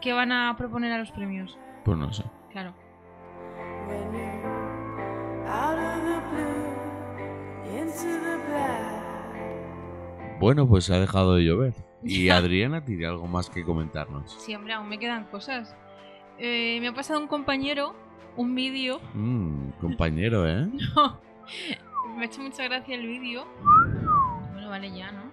¿qué 0.00 0.12
van 0.12 0.32
a 0.32 0.56
proponer 0.56 0.92
a 0.92 0.98
los 0.98 1.12
premios? 1.12 1.56
Pues 1.84 1.96
no 1.96 2.12
sé. 2.12 2.24
Claro. 2.50 2.74
Bueno, 10.40 10.66
pues 10.66 10.84
se 10.84 10.94
ha 10.94 11.00
dejado 11.00 11.34
de 11.34 11.44
llover. 11.44 11.74
Y 12.02 12.28
Adriana 12.30 12.84
tiene 12.84 13.06
algo 13.06 13.26
más 13.26 13.50
que 13.50 13.64
comentarnos. 13.64 14.32
Sí, 14.40 14.54
hombre, 14.54 14.72
aún 14.72 14.88
me 14.88 14.98
quedan 14.98 15.24
cosas. 15.26 15.76
Eh, 16.38 16.78
me 16.80 16.88
ha 16.88 16.94
pasado 16.94 17.20
un 17.20 17.28
compañero 17.28 17.94
un 18.36 18.54
vídeo. 18.54 19.00
Mmm, 19.14 19.70
compañero, 19.80 20.48
¿eh? 20.48 20.68
No, 20.96 21.20
me 22.20 22.26
ha 22.26 22.28
hecho 22.28 22.42
mucha 22.42 22.62
gracia 22.64 22.94
el 22.94 23.06
vídeo. 23.06 23.46
Bueno, 24.52 24.68
vale 24.68 24.92
ya, 24.92 25.10
¿no? 25.10 25.32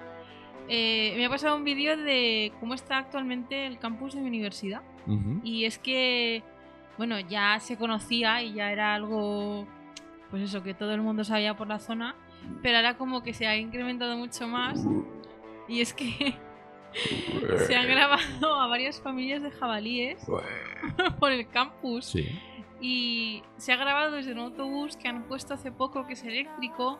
Eh, 0.69 1.13
me 1.17 1.25
ha 1.25 1.29
pasado 1.29 1.57
un 1.57 1.65
vídeo 1.65 1.97
de 1.97 2.53
cómo 2.61 2.73
está 2.73 2.97
actualmente 2.97 3.67
el 3.67 3.77
campus 3.77 4.15
de 4.15 4.21
mi 4.21 4.29
universidad. 4.29 4.81
Ujú. 5.05 5.41
Y 5.43 5.65
es 5.65 5.77
que, 5.77 6.43
bueno, 6.97 7.19
ya 7.19 7.59
se 7.59 7.77
conocía 7.77 8.41
y 8.41 8.53
ya 8.53 8.71
era 8.71 8.95
algo, 8.95 9.67
pues 10.29 10.43
eso, 10.43 10.63
que 10.63 10.73
todo 10.73 10.93
el 10.93 11.01
mundo 11.01 11.25
sabía 11.25 11.57
por 11.57 11.67
la 11.67 11.79
zona, 11.79 12.15
pero 12.63 12.77
ahora 12.77 12.97
como 12.97 13.21
que 13.21 13.33
se 13.33 13.47
ha 13.47 13.57
incrementado 13.57 14.17
mucho 14.17 14.47
más. 14.47 14.79
Y 15.67 15.81
es 15.81 15.93
que 15.93 16.35
se 17.67 17.75
han 17.75 17.87
grabado 17.87 18.55
a 18.55 18.67
varias 18.67 19.01
familias 19.01 19.43
de 19.43 19.51
jabalíes 19.51 20.25
por 21.19 21.33
el 21.33 21.49
campus. 21.49 22.05
Sí. 22.05 22.29
Y 22.81 23.41
se 23.57 23.73
ha 23.73 23.75
grabado 23.77 24.11
desde 24.11 24.33
un 24.33 24.39
autobús 24.39 24.97
que 24.97 25.07
han 25.07 25.23
puesto 25.23 25.53
hace 25.53 25.71
poco, 25.71 26.05
que 26.05 26.13
es 26.13 26.23
eléctrico, 26.23 26.99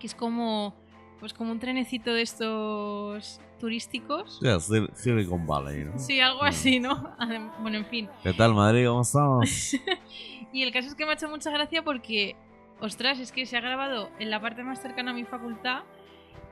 que 0.00 0.06
es 0.08 0.14
como, 0.14 0.74
pues 1.20 1.32
como 1.32 1.52
un 1.52 1.60
trenecito 1.60 2.12
de 2.12 2.22
estos 2.22 3.40
turísticos. 3.60 4.38
Sí, 4.40 4.46
Sil- 4.58 4.90
Silicon 4.94 5.46
Valley, 5.46 5.84
¿no? 5.84 5.98
Sí, 5.98 6.20
algo 6.20 6.42
así, 6.42 6.80
¿no? 6.80 7.14
Bueno, 7.60 7.78
en 7.78 7.86
fin. 7.86 8.08
¿Qué 8.22 8.32
tal, 8.32 8.52
Madrid? 8.54 8.86
¿Cómo 8.88 9.02
estamos? 9.02 9.76
Y 10.52 10.62
el 10.62 10.70
caso 10.72 10.86
es 10.86 10.94
que 10.94 11.04
me 11.04 11.10
ha 11.10 11.14
hecho 11.14 11.28
mucha 11.28 11.50
gracia 11.50 11.82
porque, 11.82 12.36
ostras, 12.80 13.18
es 13.18 13.32
que 13.32 13.44
se 13.44 13.56
ha 13.56 13.60
grabado 13.60 14.08
en 14.20 14.30
la 14.30 14.40
parte 14.40 14.62
más 14.62 14.80
cercana 14.80 15.10
a 15.10 15.14
mi 15.14 15.24
facultad 15.24 15.80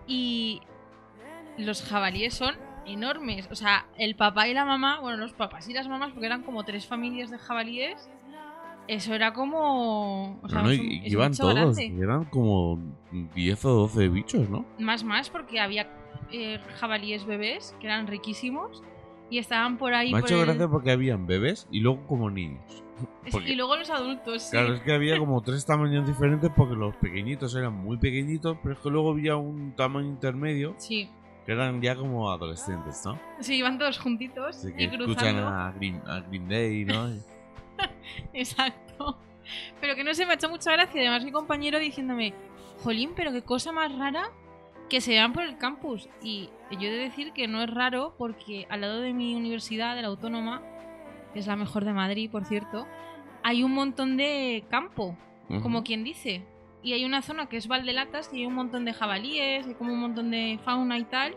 y 0.09 0.61
los 1.57 1.83
jabalíes 1.85 2.35
son 2.35 2.57
enormes. 2.87 3.49
O 3.51 3.55
sea, 3.55 3.87
el 3.99 4.15
papá 4.17 4.49
y 4.49 4.55
la 4.55 4.65
mamá, 4.65 5.01
bueno, 5.01 5.17
los 5.19 5.33
papás 5.33 5.69
y 5.69 5.73
las 5.73 5.89
mamás, 5.89 6.13
porque 6.13 6.27
eran 6.27 6.43
como 6.43 6.65
tres 6.65 6.87
familias 6.87 7.31
de 7.31 7.39
jabalíes, 7.39 8.11
eso 8.89 9.15
era 9.15 9.33
como... 9.33 10.39
O 10.43 10.49
sea, 10.49 10.63
No, 10.63 10.69
un- 10.71 10.81
iban 11.05 11.35
todos. 11.37 11.79
Eran 11.79 12.25
como 12.25 12.79
10 13.35 13.65
o 13.65 13.71
12 13.71 14.09
bichos, 14.09 14.49
¿no? 14.51 14.65
Más, 14.79 15.05
más, 15.05 15.31
porque 15.31 15.61
había 15.61 15.89
eh, 16.33 16.59
jabalíes 16.81 17.25
bebés 17.27 17.77
que 17.81 17.87
eran 17.87 18.07
riquísimos 18.07 18.83
y 19.31 19.39
estaban 19.39 19.79
por 19.79 19.95
ahí. 19.95 20.11
Me 20.13 20.19
ha 20.19 20.21
por 20.23 20.31
hecho 20.31 20.41
el- 20.41 20.47
gracia 20.47 20.69
porque 20.69 20.91
habían 20.91 21.27
bebés 21.27 21.69
y 21.71 21.81
luego 21.81 22.07
como 22.07 22.29
niños. 22.31 22.83
Porque- 23.31 23.51
Y 23.51 23.55
luego 23.57 23.77
los 23.77 23.91
adultos, 23.91 24.43
sí. 24.43 24.51
Claro, 24.53 24.75
es 24.75 24.81
que 24.83 24.93
había 24.93 25.19
como 25.19 25.41
tres 25.43 25.65
tamaños 25.67 26.07
diferentes 26.07 26.51
porque 26.57 26.75
los 26.75 26.95
pequeñitos 26.97 27.55
eran 27.55 27.73
muy 27.75 27.97
pequeñitos, 27.99 28.57
pero 28.63 28.75
es 28.75 28.81
que 28.81 28.91
luego 28.91 29.11
había 29.13 29.37
un 29.37 29.73
tamaño 29.77 30.09
intermedio 30.09 30.75
Sí, 30.79 31.09
que 31.45 31.53
eran 31.53 31.81
ya 31.81 31.97
como 31.97 32.31
adolescentes, 32.31 33.03
¿no? 33.05 33.19
sí, 33.41 33.57
iban 33.57 33.79
todos 33.79 33.99
juntitos 33.99 34.57
Así 34.57 34.73
que 34.73 34.85
y 34.85 34.87
escuchan 34.87 35.39
a 35.39 35.73
Green, 35.73 36.01
a 36.07 36.21
Green 36.21 36.49
Day, 36.49 36.85
¿no? 36.85 37.11
Exacto. 38.33 39.19
Pero 39.81 39.97
que 39.97 40.05
no 40.05 40.15
se 40.15 40.25
me 40.25 40.33
ha 40.33 40.35
hecho 40.35 40.49
mucha 40.49 40.73
gracia. 40.73 41.01
Además, 41.01 41.25
mi 41.25 41.33
compañero 41.33 41.79
diciéndome, 41.79 42.33
Jolín, 42.83 43.13
pero 43.17 43.33
qué 43.33 43.43
cosa 43.43 43.73
más 43.73 43.97
rara 43.97 44.31
que 44.89 45.01
se 45.01 45.13
vean 45.13 45.33
por 45.33 45.43
el 45.43 45.59
campus. 45.59 46.09
Y 46.23 46.51
yo 46.71 46.89
he 46.89 46.91
de 46.91 46.99
decir 46.99 47.33
que 47.33 47.49
no 47.49 47.63
es 47.63 47.71
raro 47.71 48.15
porque 48.19 48.67
al 48.69 48.83
lado 48.83 49.01
de 49.01 49.13
mi 49.13 49.35
universidad, 49.35 49.97
de 49.97 50.03
la 50.03 50.09
Autónoma, 50.09 50.63
que 51.33 51.41
es 51.41 51.47
la 51.47 51.57
mejor 51.57 51.85
de 51.85 51.93
Madrid, 51.93 52.31
por 52.31 52.45
cierto, 52.45 52.87
hay 53.43 53.63
un 53.65 53.73
montón 53.73 54.17
de 54.17 54.65
campo, 54.71 55.17
como 55.63 55.83
quien 55.83 56.05
dice. 56.05 56.45
Y 56.83 56.93
hay 56.95 57.05
una 57.05 57.23
zona 57.23 57.47
que 57.47 57.57
es 57.57 57.69
Valdelatas, 57.69 58.29
que 58.29 58.39
hay 58.39 58.47
un 58.47 58.55
montón 58.55 58.85
de 58.85 58.93
jabalíes, 58.93 59.67
hay 59.67 59.75
como 59.75 59.93
un 59.93 60.01
montón 60.01 60.31
de 60.31 60.59
fauna 60.65 60.99
y 60.99 61.05
tal. 61.05 61.35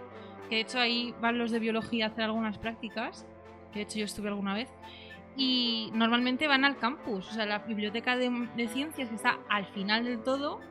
Que 0.50 0.56
de 0.56 0.62
hecho 0.62 0.80
ahí 0.80 1.14
van 1.22 1.38
los 1.38 1.52
de 1.52 1.60
biología 1.60 2.06
a 2.06 2.10
hacer 2.10 2.24
algunas 2.24 2.58
prácticas. 2.58 3.25
Que 3.72 3.80
de 3.80 3.84
hecho 3.84 4.00
yo 4.00 4.06
estuve 4.06 4.30
alguna 4.30 4.54
vez. 4.54 4.70
Y 5.38 5.92
normalmente 5.94 6.48
van 6.48 6.64
al 6.64 6.78
campus, 6.78 7.28
o 7.30 7.34
sea, 7.34 7.46
la 7.46 7.60
biblioteca 7.60 8.16
de, 8.16 8.48
de 8.56 8.68
ciencias 8.70 9.10
que 9.10 9.16
está 9.16 9.38
al 9.50 9.66
final 9.68 10.06
del 10.06 10.24
todo. 10.24 10.62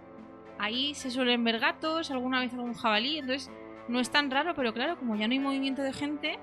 Ahí 0.59 0.95
se 0.95 1.11
suelen 1.11 1.45
ver 1.45 1.59
gatos, 1.59 2.11
alguna 2.11 2.41
vez 2.41 2.53
algún 2.55 2.75
jabalí. 2.75 3.19
Entonces 3.19 3.51
no 3.89 4.01
es 4.01 4.11
tan 4.11 4.31
raro, 4.31 4.55
pero 4.55 4.73
claro, 4.73 4.97
como 4.99 5.17
ya 5.17 5.29
no 5.29 5.33
hay 5.35 5.39
movimiento 5.39 5.83
de 5.83 5.93
gente, 5.93 6.39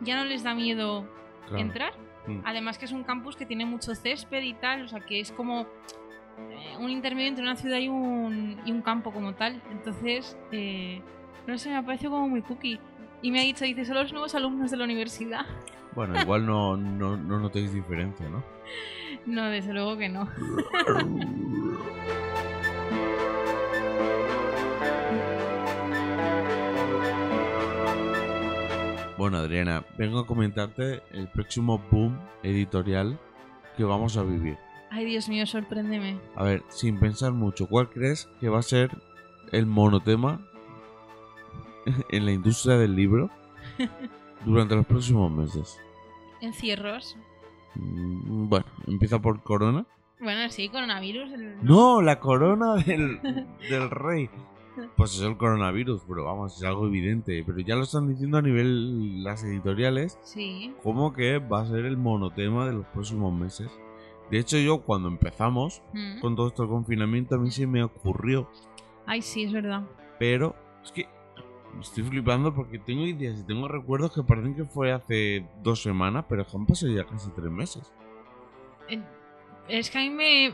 ya 0.00 0.16
no 0.16 0.24
les 0.24 0.42
da 0.42 0.54
miedo 0.54 1.08
Claro. 1.46 1.58
entrar. 1.62 1.92
Mm. 2.26 2.40
Además 2.44 2.78
que 2.78 2.84
es 2.84 2.92
un 2.92 3.04
campus 3.04 3.36
que 3.36 3.46
tiene 3.46 3.64
mucho 3.66 3.94
césped 3.94 4.42
y 4.42 4.54
tal, 4.54 4.82
o 4.82 4.88
sea 4.88 5.00
que 5.00 5.20
es 5.20 5.32
como 5.32 5.66
un 6.78 6.90
intermedio 6.90 7.28
entre 7.28 7.44
una 7.44 7.56
ciudad 7.56 7.78
y 7.78 7.88
un, 7.88 8.60
y 8.64 8.72
un 8.72 8.82
campo 8.82 9.12
como 9.12 9.34
tal. 9.34 9.62
Entonces, 9.70 10.36
eh, 10.50 11.00
no 11.46 11.58
sé, 11.58 11.70
me 11.70 11.76
ha 11.76 11.82
parecido 11.82 12.12
como 12.12 12.28
muy 12.28 12.42
cookie. 12.42 12.78
Y 13.20 13.30
me 13.30 13.40
ha 13.40 13.42
dicho, 13.42 13.64
dice, 13.64 13.84
son 13.84 13.96
los 13.96 14.12
nuevos 14.12 14.34
alumnos 14.34 14.70
de 14.70 14.76
la 14.76 14.84
universidad. 14.84 15.46
Bueno, 15.94 16.20
igual 16.20 16.46
no, 16.46 16.76
no, 16.76 17.16
no 17.16 17.38
notéis 17.38 17.72
diferencia, 17.72 18.28
¿no? 18.28 18.42
No, 19.26 19.44
desde 19.44 19.72
luego 19.72 19.96
que 19.96 20.08
no. 20.08 20.28
Bueno, 29.22 29.36
Adriana, 29.36 29.84
vengo 29.96 30.18
a 30.18 30.26
comentarte 30.26 31.00
el 31.12 31.28
próximo 31.28 31.78
boom 31.92 32.18
editorial 32.42 33.20
que 33.76 33.84
vamos 33.84 34.16
a 34.16 34.24
vivir. 34.24 34.58
Ay, 34.94 35.06
Dios 35.06 35.28
mío, 35.28 35.46
sorpréndeme. 35.46 36.18
A 36.36 36.44
ver, 36.44 36.62
sin 36.68 36.98
pensar 37.00 37.32
mucho, 37.32 37.66
¿cuál 37.66 37.88
crees 37.88 38.28
que 38.40 38.48
va 38.50 38.58
a 38.58 38.62
ser 38.62 38.90
el 39.50 39.64
monotema 39.66 40.46
en 42.10 42.26
la 42.26 42.32
industria 42.32 42.76
del 42.76 42.94
libro 42.94 43.30
durante 44.44 44.74
los 44.76 44.86
próximos 44.86 45.30
meses? 45.32 45.78
Encierros. 46.40 47.16
Mm, 47.74 48.48
Bueno, 48.48 48.66
empieza 48.86 49.18
por 49.18 49.42
corona. 49.42 49.86
Bueno, 50.20 50.50
sí, 50.50 50.68
coronavirus. 50.68 51.32
el- 51.32 51.64
No, 51.64 52.02
la 52.02 52.20
corona 52.20 52.74
del, 52.74 53.20
del 53.70 53.90
rey. 53.90 54.28
Pues 54.96 55.14
es 55.16 55.20
el 55.22 55.36
coronavirus, 55.36 56.02
pero 56.08 56.24
vamos, 56.24 56.56
es 56.56 56.64
algo 56.64 56.86
evidente. 56.86 57.42
Pero 57.46 57.60
ya 57.60 57.76
lo 57.76 57.82
están 57.82 58.08
diciendo 58.08 58.38
a 58.38 58.42
nivel 58.42 59.22
las 59.22 59.42
editoriales, 59.44 60.18
Sí. 60.22 60.74
como 60.82 61.12
que 61.12 61.38
va 61.38 61.60
a 61.62 61.66
ser 61.66 61.84
el 61.84 61.96
monotema 61.98 62.66
de 62.66 62.72
los 62.74 62.86
próximos 62.86 63.32
meses. 63.34 63.70
De 64.32 64.38
hecho, 64.38 64.56
yo 64.58 64.80
cuando 64.82 65.08
empezamos 65.08 65.82
Mm. 65.92 66.18
con 66.20 66.34
todo 66.34 66.48
esto 66.48 66.62
del 66.62 66.70
confinamiento, 66.72 67.36
a 67.36 67.38
mí 67.38 67.50
se 67.52 67.66
me 67.68 67.84
ocurrió, 67.84 68.48
Ay, 69.06 69.22
sí, 69.22 69.44
es 69.44 69.52
verdad. 69.52 69.82
pero 70.18 70.56
es 70.82 70.90
que 70.90 71.06
me 71.74 71.80
estoy 71.82 72.02
flipando 72.04 72.54
porque 72.54 72.78
tengo 72.78 73.06
ideas 73.06 73.38
y 73.40 73.44
tengo 73.46 73.68
recuerdos 73.68 74.12
que 74.14 74.22
parecen 74.22 74.54
que 74.54 74.64
fue 74.64 74.90
hace 74.92 75.46
dos 75.62 75.82
semanas, 75.82 76.24
pero 76.28 76.44
han 76.52 76.66
pasado 76.66 76.92
ya 76.92 77.04
casi 77.04 77.30
tres 77.30 77.50
meses. 77.50 77.92
Es 79.68 79.90
que 79.90 79.98
a 79.98 80.00
mí 80.02 80.10
me. 80.10 80.52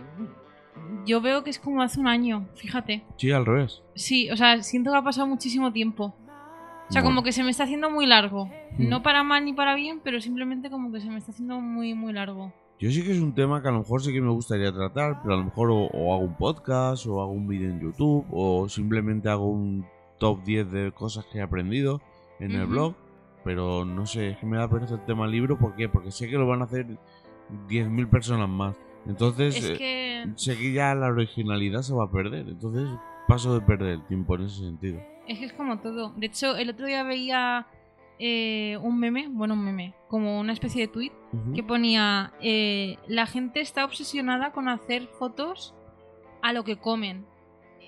Yo 1.07 1.21
veo 1.21 1.43
que 1.43 1.51
es 1.51 1.59
como 1.59 1.83
hace 1.83 1.99
un 1.99 2.07
año, 2.07 2.47
fíjate. 2.55 3.05
Sí, 3.17 3.31
al 3.33 3.47
revés. 3.47 3.83
Sí, 3.95 4.31
o 4.31 4.37
sea, 4.37 4.63
siento 4.63 4.93
que 4.93 4.97
ha 4.99 5.03
pasado 5.03 5.27
muchísimo 5.27 5.73
tiempo. 5.73 6.15
O 6.89 6.93
sea, 6.93 7.03
Bueno. 7.03 7.17
como 7.17 7.23
que 7.25 7.33
se 7.33 7.43
me 7.43 7.51
está 7.51 7.65
haciendo 7.65 7.91
muy 7.91 8.07
largo. 8.07 8.47
Mm. 8.79 8.89
No 8.89 9.03
para 9.03 9.23
mal 9.25 9.45
ni 9.45 9.53
para 9.55 9.75
bien, 9.75 10.01
pero 10.05 10.21
simplemente 10.21 10.71
como 10.71 10.93
que 10.93 11.01
se 11.01 11.09
me 11.11 11.19
está 11.19 11.33
haciendo 11.33 11.61
muy, 11.61 11.95
muy 11.95 12.13
largo. 12.13 12.53
Yo 12.79 12.91
sí 12.91 13.03
que 13.03 13.13
es 13.13 13.21
un 13.21 13.35
tema 13.35 13.61
que 13.61 13.69
a 13.69 13.73
lo 13.73 13.81
mejor 13.81 14.01
sí 14.03 14.13
que 14.13 14.21
me 14.21 14.31
gustaría 14.31 14.73
tratar, 14.73 15.21
pero 15.23 15.35
a 15.35 15.39
lo 15.39 15.45
mejor 15.45 15.71
o, 15.71 15.87
o 15.87 16.15
hago 16.15 16.25
un 16.25 16.37
podcast, 16.37 17.07
o 17.07 17.21
hago 17.21 17.33
un 17.33 17.49
vídeo 17.49 17.71
en 17.71 17.81
YouTube, 17.81 18.25
o 18.31 18.69
simplemente 18.69 19.29
hago 19.29 19.49
un 19.49 19.85
top 20.19 20.45
10 20.45 20.71
de 20.71 20.93
cosas 20.93 21.25
que 21.27 21.39
he 21.39 21.43
aprendido 21.43 22.01
en 22.39 22.53
el 22.53 22.67
blog. 22.67 22.95
Pero 23.45 23.85
no 23.85 24.07
sé, 24.07 24.31
es 24.31 24.39
que 24.39 24.47
me 24.47 24.59
da 24.59 24.69
pereza 24.69 24.95
el 24.95 25.05
tema 25.07 25.27
libro. 25.27 25.59
¿Por 25.59 25.75
qué? 25.75 25.89
Porque 25.89 26.11
sé 26.11 26.29
que 26.29 26.37
lo 26.37 26.47
van 26.47 26.61
a 26.61 26.65
hacer 26.65 26.87
10.000 27.69 28.11
personas 28.11 28.49
más. 28.49 28.77
Entonces, 29.07 29.57
Es 29.57 29.81
eh, 29.81 30.27
sé 30.37 30.57
que 30.57 30.73
ya 30.73 30.95
la 30.95 31.07
originalidad 31.09 31.83
se 31.83 31.95
va 31.95 32.05
a 32.05 32.11
perder. 32.11 32.49
Entonces, 32.49 32.89
paso 33.27 33.55
de 33.55 33.65
perder 33.65 33.91
el 33.91 34.07
tiempo 34.07 34.35
en 34.35 34.43
ese 34.43 34.59
sentido. 34.59 35.01
Es 35.27 35.39
que 35.39 35.47
es 35.47 35.53
como 35.53 35.79
todo. 35.79 36.13
De 36.17 36.27
hecho, 36.27 36.57
el 36.57 36.71
otro 36.71 36.87
día 36.87 37.03
veía 37.05 37.67
eh, 38.19 38.77
un 38.83 38.99
meme, 38.99 39.29
bueno, 39.29 39.55
un 39.55 39.65
meme, 39.65 39.95
como 40.09 40.41
una 40.41 40.53
especie 40.53 40.83
de 40.87 40.93
tweet 40.93 41.13
que 41.55 41.63
ponía: 41.63 42.33
eh, 42.41 42.97
La 43.07 43.27
gente 43.27 43.61
está 43.61 43.85
obsesionada 43.85 44.53
con 44.53 44.69
hacer 44.69 45.07
fotos 45.07 45.75
a 46.43 46.53
lo 46.53 46.65
que 46.65 46.77
comen. 46.77 47.27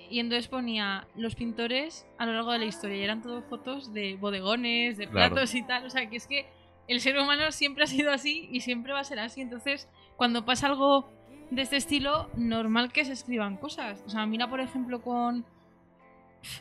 Y 0.09 0.19
entonces 0.19 0.49
ponía 0.49 1.07
los 1.15 1.35
pintores 1.35 2.05
a 2.17 2.25
lo 2.25 2.33
largo 2.33 2.51
de 2.51 2.59
la 2.59 2.65
historia. 2.65 2.97
Y 2.97 3.03
eran 3.03 3.21
todo 3.21 3.41
fotos 3.43 3.93
de 3.93 4.17
bodegones, 4.17 4.97
de 4.97 5.07
Claro. 5.07 5.33
platos 5.35 5.55
y 5.55 5.63
tal. 5.63 5.85
O 5.85 5.89
sea, 5.89 6.09
que 6.09 6.17
es 6.17 6.27
que 6.27 6.45
el 6.89 6.99
ser 6.99 7.17
humano 7.17 7.49
siempre 7.53 7.85
ha 7.85 7.87
sido 7.87 8.11
así 8.11 8.49
y 8.51 8.59
siempre 8.59 8.91
va 8.91 8.99
a 8.99 9.03
ser 9.05 9.19
así. 9.19 9.39
Entonces, 9.39 9.87
cuando 10.17 10.43
pasa 10.43 10.67
algo 10.67 11.09
de 11.49 11.61
este 11.61 11.77
estilo, 11.77 12.29
normal 12.35 12.91
que 12.91 13.05
se 13.05 13.13
escriban 13.13 13.55
cosas. 13.55 14.03
O 14.05 14.09
sea, 14.09 14.25
mira, 14.25 14.49
por 14.49 14.59
ejemplo, 14.59 15.01
con. 15.01 15.45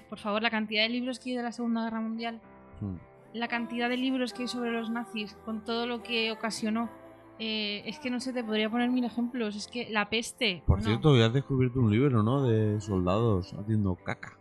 Por 0.08 0.18
favor, 0.18 0.42
la 0.42 0.50
cantidad 0.50 0.82
de 0.84 0.88
libros 0.90 1.18
que 1.18 1.30
hay 1.30 1.36
de 1.36 1.42
la 1.42 1.52
Segunda 1.52 1.84
Guerra 1.84 2.00
Mundial. 2.00 2.40
Mm. 2.80 3.09
La 3.32 3.48
cantidad 3.48 3.88
de 3.88 3.96
libros 3.96 4.32
que 4.32 4.42
hay 4.42 4.48
sobre 4.48 4.72
los 4.72 4.90
nazis, 4.90 5.36
con 5.44 5.64
todo 5.64 5.86
lo 5.86 6.02
que 6.02 6.32
ocasionó. 6.32 6.90
Eh, 7.38 7.82
es 7.86 7.98
que 7.98 8.10
no 8.10 8.20
sé, 8.20 8.32
te 8.32 8.44
podría 8.44 8.68
poner 8.68 8.90
mil 8.90 9.04
ejemplos. 9.04 9.56
Es 9.56 9.66
que 9.66 9.88
la 9.90 10.10
peste. 10.10 10.62
Por 10.66 10.78
no. 10.78 10.84
cierto, 10.84 11.16
ya 11.16 11.26
has 11.26 11.32
descubierto 11.32 11.80
un 11.80 11.90
libro, 11.90 12.22
¿no? 12.22 12.42
De 12.42 12.80
soldados 12.80 13.54
haciendo 13.54 13.94
caca. 13.94 14.38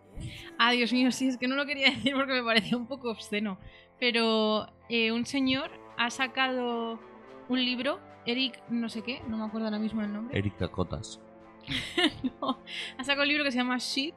Ah, 0.58 0.72
Dios 0.72 0.92
mío, 0.92 1.12
sí, 1.12 1.28
es 1.30 1.38
que 1.38 1.48
no 1.48 1.56
lo 1.56 1.66
quería 1.66 1.90
decir 1.96 2.14
porque 2.14 2.34
me 2.34 2.44
parecía 2.44 2.78
un 2.78 2.88
poco 2.88 3.12
obsceno. 3.12 3.58
Pero 4.00 4.68
eh, 4.90 5.12
un 5.12 5.26
señor 5.26 5.72
ha 5.98 6.10
sacado 6.10 7.00
un 7.50 7.60
libro, 7.60 8.00
Eric 8.26 8.62
no 8.70 8.90
sé 8.90 9.02
qué, 9.02 9.22
no 9.28 9.38
me 9.38 9.46
acuerdo 9.46 9.68
ahora 9.68 9.80
mismo 9.80 10.02
el 10.02 10.12
nombre. 10.14 10.38
Erika 10.38 10.70
Cotas. 10.70 11.20
No, 12.42 12.60
ha 12.98 13.04
sacado 13.04 13.24
un 13.24 13.28
libro 13.28 13.44
que 13.44 13.52
se 13.52 13.58
llama 13.58 13.78
Shit, 13.78 14.16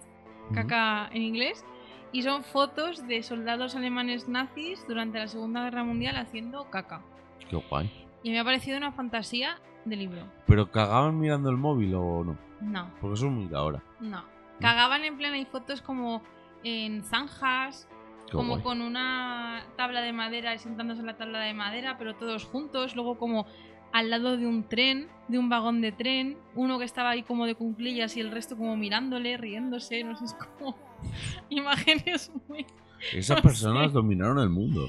caca 0.54 1.08
en 1.12 1.22
inglés, 1.22 1.64
y 2.12 2.22
son 2.22 2.44
fotos 2.44 3.06
de 3.08 3.22
soldados 3.22 3.74
alemanes 3.74 4.28
nazis 4.28 4.84
durante 4.86 5.18
la 5.18 5.28
Segunda 5.28 5.64
Guerra 5.64 5.82
Mundial 5.84 6.16
haciendo 6.16 6.68
caca. 6.70 7.02
Qué 7.48 7.56
guay. 7.56 7.90
Y 8.22 8.30
me 8.30 8.38
ha 8.38 8.44
parecido 8.44 8.76
una 8.76 8.92
fantasía 8.92 9.58
de 9.84 9.96
libro. 9.96 10.22
¿Pero 10.46 10.70
cagaban 10.70 11.18
mirando 11.18 11.50
el 11.50 11.56
móvil 11.56 11.94
o 11.94 12.22
no? 12.24 12.38
No, 12.60 12.90
Porque 13.00 13.16
son 13.16 13.34
muy 13.34 13.46
de 13.48 13.56
ahora. 13.56 13.82
no. 14.00 14.24
Cagaban 14.60 15.02
en 15.02 15.16
plan, 15.16 15.32
hay 15.32 15.44
fotos 15.44 15.82
como 15.82 16.22
en 16.62 17.02
zanjas, 17.02 17.88
Qué 18.26 18.32
como 18.32 18.50
guay. 18.52 18.62
con 18.62 18.80
una 18.80 19.64
tabla 19.76 20.02
de 20.02 20.12
madera 20.12 20.54
y 20.54 20.58
sentándose 20.60 21.00
en 21.00 21.06
la 21.08 21.16
tabla 21.16 21.40
de 21.40 21.52
madera, 21.52 21.96
pero 21.98 22.14
todos 22.14 22.44
juntos, 22.44 22.94
luego 22.94 23.18
como 23.18 23.46
al 23.92 24.10
lado 24.10 24.36
de 24.36 24.46
un 24.46 24.68
tren, 24.68 25.08
de 25.28 25.38
un 25.38 25.48
vagón 25.48 25.80
de 25.80 25.92
tren, 25.92 26.36
uno 26.54 26.78
que 26.78 26.84
estaba 26.84 27.10
ahí 27.10 27.22
como 27.22 27.46
de 27.46 27.54
cunclillas 27.54 28.16
y 28.16 28.20
el 28.20 28.30
resto 28.30 28.56
como 28.56 28.76
mirándole, 28.76 29.36
riéndose, 29.36 30.02
no 30.04 30.16
sé, 30.16 30.24
es 30.24 30.34
como 30.58 30.76
imágenes 31.50 32.32
muy... 32.48 32.66
Esas 33.12 33.36
no 33.38 33.42
personas 33.42 33.88
sé. 33.88 33.92
dominaron 33.94 34.38
el 34.38 34.48
mundo. 34.50 34.88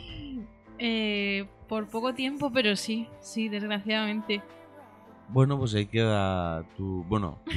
eh, 0.80 1.46
por 1.68 1.88
poco 1.90 2.14
tiempo, 2.14 2.52
pero 2.52 2.76
sí, 2.76 3.08
sí, 3.20 3.50
desgraciadamente. 3.50 4.42
Bueno, 5.30 5.58
pues 5.58 5.74
ahí 5.74 5.86
queda 5.88 6.64
tu... 6.78 7.04
Bueno, 7.06 7.40
tu, 7.46 7.52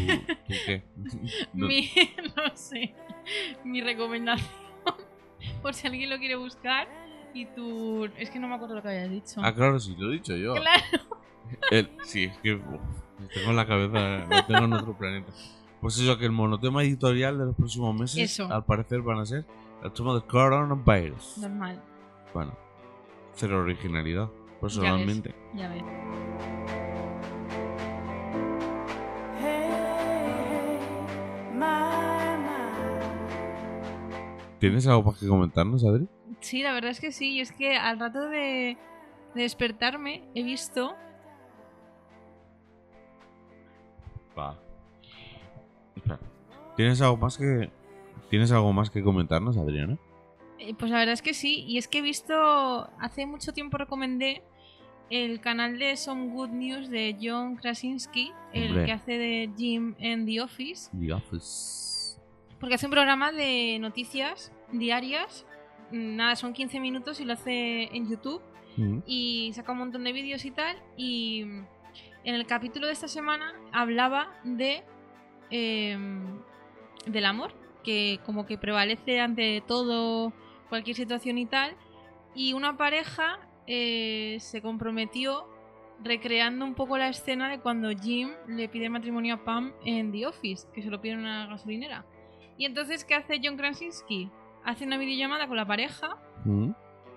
¿tú 0.47 0.55
qué? 0.65 0.83
No- 1.53 1.67
Mi, 1.67 1.91
no 2.37 2.57
sé, 2.57 2.95
mi 3.65 3.81
recomendación, 3.83 4.49
por 5.63 5.75
si 5.75 5.87
alguien 5.87 6.09
lo 6.11 6.19
quiere 6.19 6.37
buscar, 6.37 6.89
y 7.35 7.45
tú... 7.47 8.09
Es 8.17 8.31
que 8.31 8.39
no 8.39 8.49
me 8.49 8.55
acuerdo 8.55 8.77
lo 8.77 8.83
que 8.83 8.89
habías 8.89 9.11
dicho. 9.11 9.41
Ah, 9.45 9.53
claro, 9.55 9.79
sí, 9.79 9.95
lo 9.99 10.11
he 10.11 10.15
dicho 10.15 10.35
yo. 10.37 10.55
Claro. 10.55 11.17
El- 11.71 11.91
sí, 12.05 12.25
es 12.25 12.37
que 12.39 12.55
uf, 12.55 13.33
tengo 13.35 13.51
en 13.51 13.57
la 13.57 13.67
cabeza, 13.67 14.27
lo 14.29 14.45
tengo 14.47 14.65
en 14.65 14.73
otro 14.75 14.97
planeta. 14.97 15.33
Pues 15.81 15.99
eso, 15.99 16.17
que 16.19 16.25
el 16.25 16.33
monotema 16.33 16.83
editorial 16.83 17.39
de 17.39 17.45
los 17.47 17.55
próximos 17.57 17.95
meses, 17.99 18.19
Eso. 18.33 18.53
al 18.53 18.65
parecer, 18.65 19.03
van 19.03 19.19
a 19.19 19.27
ser 19.27 19.45
el 19.83 19.93
tema 19.93 20.15
de 20.15 20.23
coronavirus. 20.23 21.39
Normal, 21.39 21.83
Bueno, 22.35 22.53
cero 23.35 23.61
originalidad, 23.61 24.29
personalmente. 24.61 25.35
ya 25.55 25.69
ves. 25.69 25.83
My, 31.53 32.37
my. 32.45 32.49
¿Tienes 34.59 34.87
algo 34.87 35.03
más 35.11 35.19
que 35.21 35.27
comentarnos, 35.29 35.85
Adri? 35.85 36.09
Sí, 36.41 36.63
la 36.63 36.73
verdad 36.73 36.91
es 36.91 37.01
que 37.01 37.13
sí. 37.13 37.33
Y 37.35 37.41
es 37.41 37.53
que 37.53 37.77
al 37.77 37.99
rato 37.99 38.29
de, 38.29 38.77
de 39.35 39.43
despertarme 39.43 40.25
he 40.35 40.43
visto. 40.43 40.95
Va. 44.39 44.59
¿Tienes 46.77 47.01
algo 47.01 47.17
más 47.17 47.39
que 47.39 47.71
¿Tienes 48.29 48.51
algo 48.53 48.73
más 48.73 48.91
que 48.91 49.03
comentarnos, 49.03 49.57
Adriana? 49.57 49.97
eh, 50.59 50.75
Pues 50.79 50.91
la 50.91 50.99
verdad 50.99 51.13
es 51.15 51.23
que 51.23 51.33
sí. 51.33 51.65
Y 51.67 51.79
es 51.79 51.87
que 51.89 51.99
he 51.99 52.03
visto. 52.03 52.35
Hace 52.99 53.25
mucho 53.27 53.53
tiempo 53.53 53.79
recomendé 53.79 54.43
el 55.11 55.41
canal 55.41 55.79
de 55.79 55.97
Some 55.97 56.29
Good 56.31 56.49
News 56.51 56.91
de 56.91 57.17
John 57.23 57.55
Krasinski, 57.57 58.33
el 58.53 58.71
Hombre. 58.71 58.87
que 58.87 58.93
hace 58.93 59.13
de 59.19 59.51
Jim 59.57 59.95
en 60.01 60.27
The 60.27 60.41
Office. 60.43 60.91
The 60.99 61.13
Office. 61.13 62.21
Porque 62.59 62.75
hace 62.75 62.87
un 62.87 62.93
programa 62.93 63.31
de 63.31 63.79
noticias 63.81 64.51
diarias. 64.73 65.47
Mm, 65.93 66.17
Nada, 66.17 66.35
son 66.37 66.53
15 66.53 66.81
minutos 66.81 67.21
y 67.21 67.25
lo 67.25 67.35
hace 67.35 67.85
en 67.97 68.09
YouTube. 68.11 68.43
Mm. 68.79 68.99
y 69.07 69.53
saca 69.55 69.73
un 69.73 69.79
montón 69.79 70.05
de 70.05 70.13
vídeos 70.13 70.45
y 70.45 70.51
tal. 70.51 70.77
Y 70.99 71.47
en 72.27 72.35
el 72.35 72.45
capítulo 72.47 72.89
de 72.89 72.93
esta 72.93 73.09
semana 73.09 73.55
hablaba 73.73 74.35
de 74.45 74.83
em, 75.51 76.41
del 77.07 77.25
amor, 77.25 77.53
que 77.85 78.19
como 78.27 78.45
que 78.47 78.59
prevalece 78.59 79.21
ante 79.21 79.63
todo, 79.67 80.33
cualquier 80.69 80.97
situación 80.97 81.39
y 81.39 81.47
tal. 81.47 81.77
Y 82.35 82.53
una 82.53 82.77
pareja 82.77 83.39
eh, 83.69 84.39
se 84.41 84.61
comprometió 84.61 85.49
recreando 86.03 86.65
un 86.65 86.75
poco 86.75 86.99
la 86.99 87.09
escena 87.09 87.49
de 87.49 87.61
cuando 87.61 87.91
Jim 87.91 88.31
le 88.49 88.69
pide 88.69 88.91
matrimonio 88.91 89.37
a 89.37 89.45
Pam 89.45 89.73
en 89.85 90.11
The 90.11 90.27
Office, 90.27 90.67
que 90.75 90.83
se 90.83 90.91
lo 90.91 91.01
pide 91.01 91.13
en 91.13 91.21
una 91.21 91.47
gasolinera. 91.47 92.05
Y 92.59 92.65
entonces, 92.65 93.05
¿qué 93.05 93.15
hace 93.15 93.41
John 93.43 93.57
Krasinski? 93.57 94.31
Hace 94.65 94.85
una 94.85 94.99
videollamada 94.99 95.47
con 95.47 95.57
la 95.57 95.65
pareja 95.67 96.19
Mm. 96.45 96.73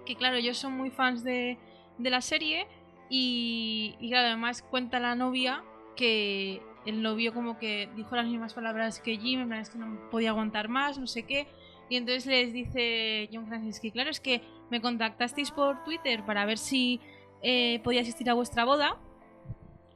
que 0.06 0.15
claro, 0.15 0.38
ellos 0.38 0.58
son 0.58 0.74
muy 0.74 0.91
fans 0.91 1.24
de, 1.24 1.58
de 1.98 2.10
la 2.10 2.22
serie 2.22 2.67
y, 3.10 3.95
y 4.00 4.10
claro, 4.10 4.28
además 4.28 4.62
cuenta 4.62 5.00
la 5.00 5.15
novia 5.15 5.63
que 5.95 6.62
el 6.86 7.02
novio 7.02 7.34
como 7.34 7.58
que 7.58 7.89
dijo 7.95 8.15
las 8.15 8.26
mismas 8.28 8.54
palabras 8.54 9.00
que 9.00 9.17
Jim, 9.17 9.41
en 9.41 9.48
plan 9.50 9.60
es 9.62 9.69
que 9.69 9.78
no 9.78 10.10
podía 10.10 10.30
aguantar 10.30 10.69
más, 10.69 10.98
no 10.98 11.08
sé 11.08 11.24
qué. 11.24 11.48
Y 11.89 11.95
entonces 11.98 12.26
les 12.28 12.54
dice 12.54 13.30
John 13.34 13.45
Krasinski, 13.48 13.91
claro, 13.91 14.10
es 14.12 14.19
que 14.19 14.41
me 14.69 14.80
contactasteis 14.80 15.52
por 15.52 15.84
Twitter 15.84 16.24
para 16.24 16.45
ver 16.45 16.58
si 16.58 17.00
eh, 17.41 17.80
podía 17.84 18.02
asistir 18.02 18.30
a 18.30 18.34
vuestra 18.34 18.63
boda 18.63 18.98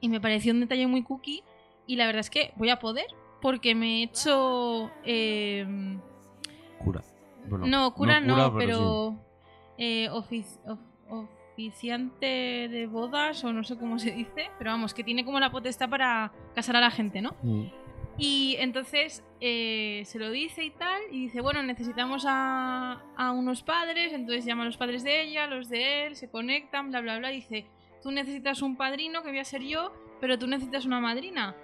y 0.01 0.09
me 0.09 0.19
pareció 0.19 0.53
un 0.53 0.59
detalle 0.61 0.87
muy 0.87 1.03
cookie 1.03 1.43
y 1.87 1.95
la 1.95 2.05
verdad 2.07 2.21
es 2.21 2.29
que 2.29 2.51
voy 2.57 2.69
a 2.69 2.79
poder 2.79 3.05
porque 3.41 3.75
me 3.75 3.99
he 3.99 4.03
hecho... 4.03 4.89
em, 5.03 5.99
Cura. 6.83 7.01
Bueno, 7.47 7.67
no, 7.67 7.93
cura 7.93 8.19
no, 8.21 8.47
sí. 8.47 8.55
pero, 8.57 9.15
eh, 9.77 10.09
ofici- 10.11 10.59
of- 10.65 10.79
of- 11.09 11.29
oficiante 11.53 12.67
de 12.69 12.87
bodas 12.87 13.43
o 13.43 13.53
no 13.53 13.63
sé 13.63 13.77
cómo 13.77 13.99
se 13.99 14.11
dice, 14.11 14.49
pero 14.57 14.71
vamos, 14.71 14.93
que 14.93 15.03
tiene 15.03 15.23
como 15.23 15.39
la 15.39 15.51
potestad 15.51 15.89
para 15.89 16.31
casar 16.55 16.75
a 16.75 16.81
la 16.81 16.91
gente, 16.91 17.21
¿no? 17.21 17.35
Mm. 17.43 17.65
Y 18.17 18.55
entonces 18.59 19.23
eh, 19.39 20.03
se 20.05 20.19
lo 20.19 20.29
dice 20.29 20.63
y 20.63 20.69
tal, 20.71 21.01
y 21.11 21.21
dice, 21.21 21.41
bueno, 21.41 21.63
necesitamos 21.63 22.25
a, 22.27 23.03
a 23.15 23.31
unos 23.31 23.63
padres, 23.63 24.13
entonces 24.13 24.45
llama 24.45 24.63
a 24.63 24.65
los 24.67 24.77
padres 24.77 25.03
de 25.03 25.23
ella, 25.23 25.47
los 25.47 25.69
de 25.69 26.07
él, 26.07 26.15
se 26.15 26.29
conectan, 26.29 26.89
bla, 26.89 27.01
bla, 27.01 27.17
bla, 27.17 27.31
y 27.31 27.37
dice, 27.37 27.65
tú 28.03 28.11
necesitas 28.11 28.61
un 28.61 28.75
padrino, 28.75 29.23
que 29.23 29.29
voy 29.29 29.39
a 29.39 29.45
ser 29.45 29.63
yo, 29.63 29.93
pero 30.21 30.37
tú 30.37 30.47
necesitas 30.47 30.85
una 30.85 30.99
madrina. 30.99 31.55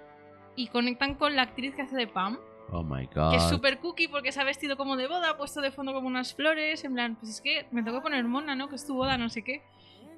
Y 0.56 0.66
conectan 0.68 1.14
con 1.14 1.36
la 1.36 1.42
actriz 1.42 1.74
que 1.74 1.82
hace 1.82 1.96
de 1.96 2.08
Pam, 2.08 2.38
Oh 2.72 2.82
my 2.82 3.06
god. 3.06 3.30
que 3.30 3.36
es 3.36 3.48
súper 3.48 3.78
cookie 3.78 4.08
porque 4.08 4.32
se 4.32 4.40
ha 4.40 4.44
vestido 4.44 4.76
como 4.76 4.96
de 4.96 5.08
boda, 5.08 5.30
ha 5.30 5.36
puesto 5.36 5.60
de 5.60 5.70
fondo 5.70 5.92
como 5.92 6.06
unas 6.06 6.34
flores, 6.34 6.84
en 6.84 6.94
plan, 6.94 7.16
pues 7.16 7.32
es 7.32 7.40
que 7.40 7.66
me 7.70 7.82
tengo 7.82 7.98
que 7.98 8.02
poner 8.02 8.24
mona, 8.24 8.54
¿no? 8.54 8.68
Que 8.68 8.76
es 8.76 8.86
tu 8.86 8.94
boda, 8.94 9.18
no 9.18 9.28
sé 9.28 9.42
qué. 9.42 9.62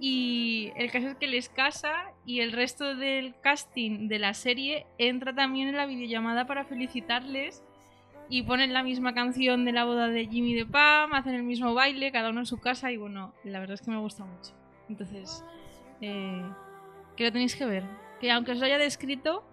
Y 0.01 0.73
el 0.77 0.91
caso 0.91 1.09
es 1.09 1.15
que 1.17 1.29
les 1.29 1.49
casa 1.49 1.93
y 2.27 2.41
el 2.41 2.53
resto 2.53 2.97
del 2.97 3.35
casting 3.41 4.09
de 4.09 4.19
la 4.19 4.35
serie 4.35 4.87
entra 4.99 5.33
también 5.33 5.69
en 5.69 5.77
la 5.77 5.87
videollamada 5.87 6.47
para 6.47 6.65
felicitarles 6.65 7.62
y 8.29 8.43
ponen 8.43 8.73
la 8.73 8.83
misma 8.83 9.15
canción 9.15 9.65
de 9.65 9.73
la 9.73 9.85
boda 9.85 10.09
de 10.09 10.27
Jimmy 10.27 10.55
de 10.55 10.67
Pam, 10.67 11.12
hacen 11.12 11.35
el 11.35 11.43
mismo 11.43 11.73
baile, 11.75 12.11
cada 12.11 12.31
uno 12.31 12.41
en 12.41 12.47
su 12.47 12.59
casa 12.59 12.91
y 12.91 12.97
bueno, 12.97 13.33
la 13.45 13.61
verdad 13.61 13.75
es 13.75 13.83
que 13.83 13.91
me 13.91 13.99
gusta 13.99 14.25
mucho. 14.25 14.53
Entonces, 14.88 15.45
eh, 16.01 16.43
que 17.17 17.25
lo 17.25 17.33
tenéis 17.33 17.55
que 17.55 17.67
ver. 17.67 17.85
Que 18.21 18.31
aunque 18.33 18.53
os 18.53 18.59
lo 18.59 18.67
haya 18.67 18.79
descrito, 18.79 19.45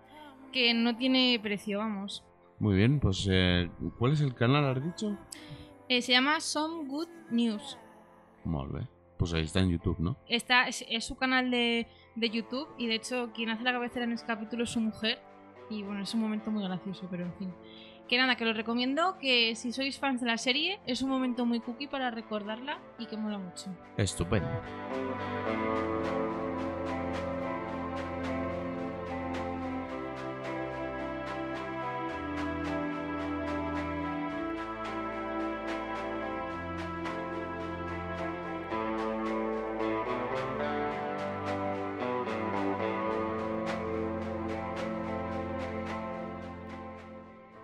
que 0.51 0.73
no 0.73 0.95
tiene 0.97 1.39
precio, 1.41 1.79
vamos. 1.79 2.23
Muy 2.59 2.75
bien, 2.75 2.99
pues 2.99 3.27
eh, 3.29 3.69
¿cuál 3.97 4.13
es 4.13 4.21
el 4.21 4.35
canal, 4.35 4.65
has 4.65 4.83
dicho? 4.83 5.17
Eh, 5.87 6.01
se 6.01 6.11
llama 6.11 6.39
Some 6.41 6.87
Good 6.87 7.07
News. 7.31 7.77
Molt 8.43 8.71
bé. 8.71 8.87
Pues 9.17 9.33
ahí 9.33 9.43
está 9.43 9.59
en 9.59 9.69
YouTube, 9.69 9.99
¿no? 9.99 10.17
Está, 10.27 10.67
es, 10.67 10.85
es 10.89 11.05
su 11.05 11.15
canal 11.15 11.51
de, 11.51 11.87
de 12.15 12.29
YouTube 12.29 12.67
y 12.77 12.87
de 12.87 12.95
hecho 12.95 13.31
quien 13.33 13.49
hace 13.49 13.63
la 13.63 13.73
cabecera 13.73 14.05
en 14.05 14.13
este 14.13 14.27
capítulo 14.27 14.63
es 14.63 14.69
su 14.69 14.79
mujer. 14.79 15.19
Y 15.69 15.83
bueno, 15.83 16.01
es 16.01 16.13
un 16.13 16.21
momento 16.21 16.51
muy 16.51 16.63
gracioso, 16.63 17.07
pero 17.09 17.25
en 17.25 17.33
fin. 17.35 17.53
Que 18.07 18.17
nada, 18.17 18.35
que 18.35 18.43
lo 18.45 18.53
recomiendo, 18.53 19.17
que 19.19 19.55
si 19.55 19.71
sois 19.71 19.99
fans 19.99 20.19
de 20.19 20.27
la 20.27 20.37
serie, 20.37 20.79
es 20.87 21.01
un 21.03 21.09
momento 21.09 21.45
muy 21.45 21.59
cookie 21.59 21.87
para 21.87 22.09
recordarla 22.09 22.79
y 22.97 23.05
que 23.05 23.17
mola 23.17 23.37
mucho. 23.37 23.69
Estupendo. 23.97 24.49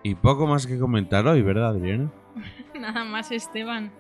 Y 0.06 0.14
poco 0.14 0.46
más 0.46 0.68
que 0.68 0.78
comentar 0.78 1.26
hoy, 1.26 1.42
¿verdad, 1.42 1.70
Adriana? 1.70 2.12
nada 2.80 3.04
más, 3.04 3.32
Esteban. 3.32 3.92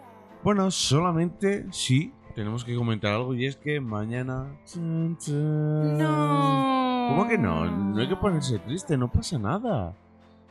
Bueno, 0.43 0.69
solamente 0.69 1.65
sí 1.71 2.13
tenemos 2.35 2.63
que 2.63 2.75
comentar 2.75 3.11
algo 3.11 3.33
y 3.33 3.47
es 3.47 3.55
que 3.55 3.79
mañana. 3.81 4.55
Chun, 4.71 5.17
chun. 5.17 5.97
No. 5.97 7.07
¿Cómo 7.09 7.27
que 7.27 7.39
no? 7.39 7.65
No 7.65 7.99
hay 7.99 8.07
que 8.07 8.15
ponerse 8.17 8.59
triste, 8.59 8.95
no 8.95 9.11
pasa 9.11 9.39
nada. 9.39 9.95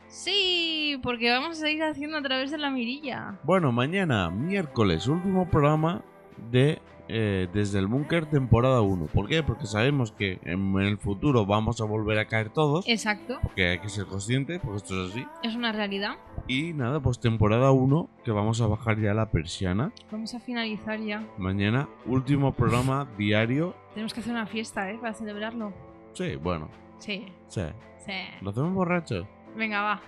Sí, 0.07 0.99
porque 1.01 1.31
vamos 1.31 1.51
a 1.51 1.61
seguir 1.61 1.83
haciendo 1.83 2.17
a 2.17 2.21
través 2.21 2.51
de 2.51 2.57
la 2.57 2.69
mirilla. 2.69 3.39
Bueno, 3.43 3.71
mañana, 3.71 4.29
miércoles, 4.29 5.07
último 5.07 5.49
programa 5.49 6.03
de 6.51 6.81
eh, 7.07 7.47
Desde 7.53 7.79
el 7.79 7.87
Búnker, 7.87 8.25
temporada 8.25 8.81
1. 8.81 9.05
¿Por 9.07 9.27
qué? 9.27 9.43
Porque 9.43 9.65
sabemos 9.65 10.11
que 10.11 10.39
en 10.43 10.77
el 10.79 10.97
futuro 10.97 11.45
vamos 11.45 11.81
a 11.81 11.85
volver 11.85 12.17
a 12.19 12.25
caer 12.25 12.49
todos. 12.49 12.87
Exacto, 12.87 13.37
Porque 13.41 13.67
hay 13.69 13.79
que 13.79 13.89
ser 13.89 14.05
conscientes, 14.05 14.59
porque 14.61 14.77
esto 14.77 15.05
es 15.05 15.11
así. 15.11 15.25
es 15.43 15.55
una 15.55 15.71
realidad. 15.71 16.15
Y 16.47 16.73
nada, 16.73 16.99
pues 16.99 17.19
temporada 17.19 17.71
1, 17.71 18.09
que 18.23 18.31
vamos 18.31 18.61
a 18.61 18.67
bajar 18.67 18.99
ya 18.99 19.13
la 19.13 19.31
persiana. 19.31 19.91
Vamos 20.11 20.33
a 20.35 20.39
finalizar 20.39 20.99
ya. 20.99 21.27
Mañana, 21.37 21.87
último 22.05 22.53
programa 22.53 23.07
diario. 23.17 23.75
Tenemos 23.93 24.13
que 24.13 24.19
hacer 24.21 24.33
una 24.33 24.45
fiesta, 24.45 24.89
¿eh? 24.91 24.97
Para 24.99 25.13
celebrarlo. 25.13 25.73
Sí, 26.13 26.35
bueno, 26.37 26.69
Sí, 26.99 27.25
sí. 27.47 27.61
sí. 28.05 28.13
¿Lo 28.41 28.51
hacemos 28.51 28.73
borracho? 28.73 29.27
Venga, 29.55 29.81
va. 29.81 30.01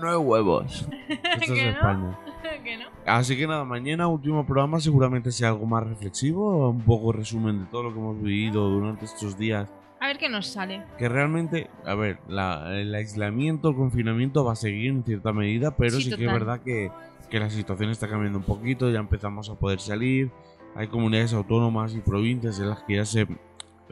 No 0.00 0.10
hay 0.10 0.16
huevos. 0.16 0.88
Esto 1.08 1.54
es. 1.54 1.58
España. 1.74 2.18
Que 2.62 2.76
no? 2.76 2.84
Así 3.06 3.36
que 3.36 3.46
nada, 3.46 3.64
mañana 3.64 4.06
último 4.08 4.44
programa 4.46 4.80
seguramente 4.80 5.30
sea 5.32 5.48
algo 5.48 5.66
más 5.66 5.84
reflexivo, 5.86 6.70
un 6.70 6.80
poco 6.82 7.12
resumen 7.12 7.60
de 7.60 7.66
todo 7.66 7.84
lo 7.84 7.92
que 7.92 7.98
hemos 7.98 8.22
vivido 8.22 8.68
durante 8.68 9.04
estos 9.04 9.36
días. 9.38 9.68
A 10.00 10.06
ver 10.08 10.18
qué 10.18 10.28
nos 10.28 10.46
sale. 10.48 10.82
Que 10.98 11.08
realmente, 11.08 11.70
a 11.86 11.94
ver, 11.94 12.18
la- 12.28 12.76
el 12.80 12.92
aislamiento, 12.94 13.68
el 13.68 13.76
confinamiento 13.76 14.44
va 14.44 14.52
a 14.52 14.56
seguir 14.56 14.90
en 14.90 15.04
cierta 15.04 15.32
medida, 15.32 15.76
pero 15.76 15.92
Sí, 15.96 16.10
sí, 16.10 16.16
que 16.16 16.26
es 16.26 16.32
verdad 16.32 16.60
que, 16.60 16.90
que 17.30 17.38
la 17.38 17.48
situación 17.50 17.90
está 17.90 18.08
cambiando 18.08 18.38
un 18.38 18.44
poquito, 18.44 18.90
ya 18.90 18.98
empezamos 18.98 19.48
a 19.48 19.54
poder 19.54 19.78
salir, 19.80 20.30
hay 20.74 20.88
comunidades 20.88 21.32
autónomas 21.34 21.94
y 21.94 22.00
provincias 22.00 22.58
en 22.58 22.68
las 22.70 22.82
que 22.82 22.96
ya 22.96 23.04
se, 23.04 23.26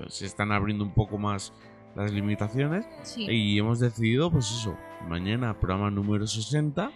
se 0.09 0.26
están 0.26 0.50
abriendo 0.50 0.83
un 0.85 0.92
poco 0.94 1.16
más 1.18 1.52
las 1.94 2.12
limitaciones 2.12 2.87
Sí. 3.02 3.26
y 3.30 3.59
hemos 3.59 3.78
decidido, 3.80 4.30
pues 4.30 4.50
eso, 4.50 4.74
mañana 5.09 5.59
programa 5.59 5.90
número 5.90 6.26
60, 6.26 6.90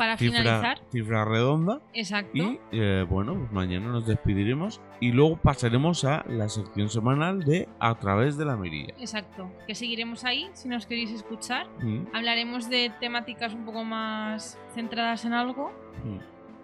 Para 0.00 0.16
cifra, 0.16 0.38
finalizar. 0.40 0.80
cifra 0.90 1.24
redonda. 1.26 1.80
Exacto. 1.92 2.30
Y 2.34 2.58
eh, 2.72 3.04
bueno, 3.08 3.34
pues 3.34 3.52
mañana 3.52 3.88
nos 3.88 4.06
despediremos 4.06 4.80
y 4.98 5.12
luego 5.12 5.36
pasaremos 5.36 6.04
a 6.06 6.24
la 6.26 6.48
sección 6.48 6.88
semanal 6.88 7.44
de 7.44 7.68
A 7.78 7.94
través 7.98 8.38
de 8.38 8.46
la 8.46 8.56
mirilla. 8.56 8.94
Exacto. 8.98 9.52
Que 9.66 9.74
seguiremos 9.74 10.24
ahí 10.24 10.48
si 10.54 10.68
nos 10.68 10.86
queréis 10.86 11.10
escuchar. 11.12 11.68
Mm, 11.82 12.06
Hablaremos 12.14 12.70
de 12.70 12.90
temáticas 12.98 13.52
un 13.52 13.66
poco 13.66 13.84
más 13.84 14.58
centradas 14.74 15.24
en 15.26 15.34
algo. 15.34 15.70
mm. 16.04 16.18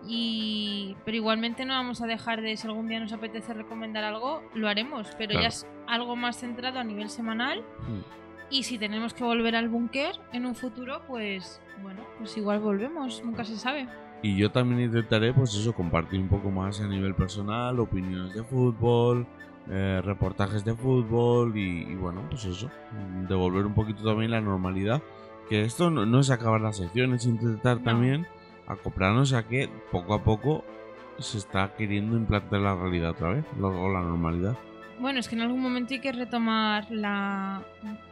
Y... 0.08 0.96
Pero 1.04 1.16
igualmente 1.16 1.64
no 1.64 1.74
vamos 1.74 2.00
a 2.00 2.06
dejar 2.06 2.40
de, 2.40 2.56
si 2.56 2.66
algún 2.66 2.86
día 2.88 3.00
nos 3.00 3.12
apetece 3.12 3.52
recomendar 3.54 4.04
algo, 4.04 4.42
lo 4.54 4.68
haremos. 4.68 5.08
Pero 5.18 5.30
Claro. 5.32 5.42
ya 5.42 5.48
es 5.48 5.66
algo 5.88 6.14
más 6.16 6.38
centrado 6.38 6.78
a 6.78 6.84
nivel 6.84 7.08
semanal. 7.10 7.60
Mm. 7.88 8.25
Y 8.50 8.62
si 8.62 8.78
tenemos 8.78 9.12
que 9.12 9.24
volver 9.24 9.56
al 9.56 9.68
búnker 9.68 10.14
en 10.32 10.46
un 10.46 10.54
futuro, 10.54 11.02
pues 11.08 11.60
bueno, 11.82 12.00
pues 12.18 12.36
igual 12.36 12.60
volvemos. 12.60 13.22
Nunca 13.24 13.44
se 13.44 13.56
sabe. 13.56 13.88
Y 14.22 14.36
yo 14.36 14.50
también 14.50 14.80
intentaré, 14.80 15.32
pues 15.34 15.54
eso, 15.54 15.72
compartir 15.74 16.20
un 16.20 16.28
poco 16.28 16.50
más 16.50 16.80
a 16.80 16.86
nivel 16.88 17.14
personal, 17.14 17.78
opiniones 17.80 18.34
de 18.34 18.42
fútbol, 18.42 19.26
eh, 19.68 20.00
reportajes 20.04 20.64
de 20.64 20.74
fútbol 20.74 21.56
y, 21.56 21.82
y 21.82 21.94
bueno, 21.96 22.22
pues 22.30 22.44
eso, 22.44 22.70
devolver 23.28 23.66
un 23.66 23.74
poquito 23.74 24.02
también 24.04 24.30
la 24.30 24.40
normalidad. 24.40 25.02
Que 25.48 25.64
esto 25.64 25.90
no, 25.90 26.06
no 26.06 26.20
es 26.20 26.30
acabar 26.30 26.60
la 26.60 26.72
sección, 26.72 27.14
es 27.14 27.26
intentar 27.26 27.78
No. 27.78 27.82
también 27.84 28.26
acoplarnos 28.66 29.32
a 29.32 29.46
que 29.46 29.68
poco 29.92 30.14
a 30.14 30.24
poco 30.24 30.64
se 31.18 31.38
está 31.38 31.74
queriendo 31.76 32.16
implantar 32.16 32.60
la 32.60 32.74
realidad 32.74 33.10
otra 33.10 33.30
vez, 33.30 33.44
o 33.60 33.88
la 33.92 34.00
normalidad. 34.02 34.56
Bueno, 34.98 35.20
es 35.20 35.28
que 35.28 35.34
en 35.34 35.42
algún 35.42 35.60
momento 35.60 35.94
hay 35.94 36.00
que 36.00 36.12
retomar 36.12 36.90
la. 36.90 37.62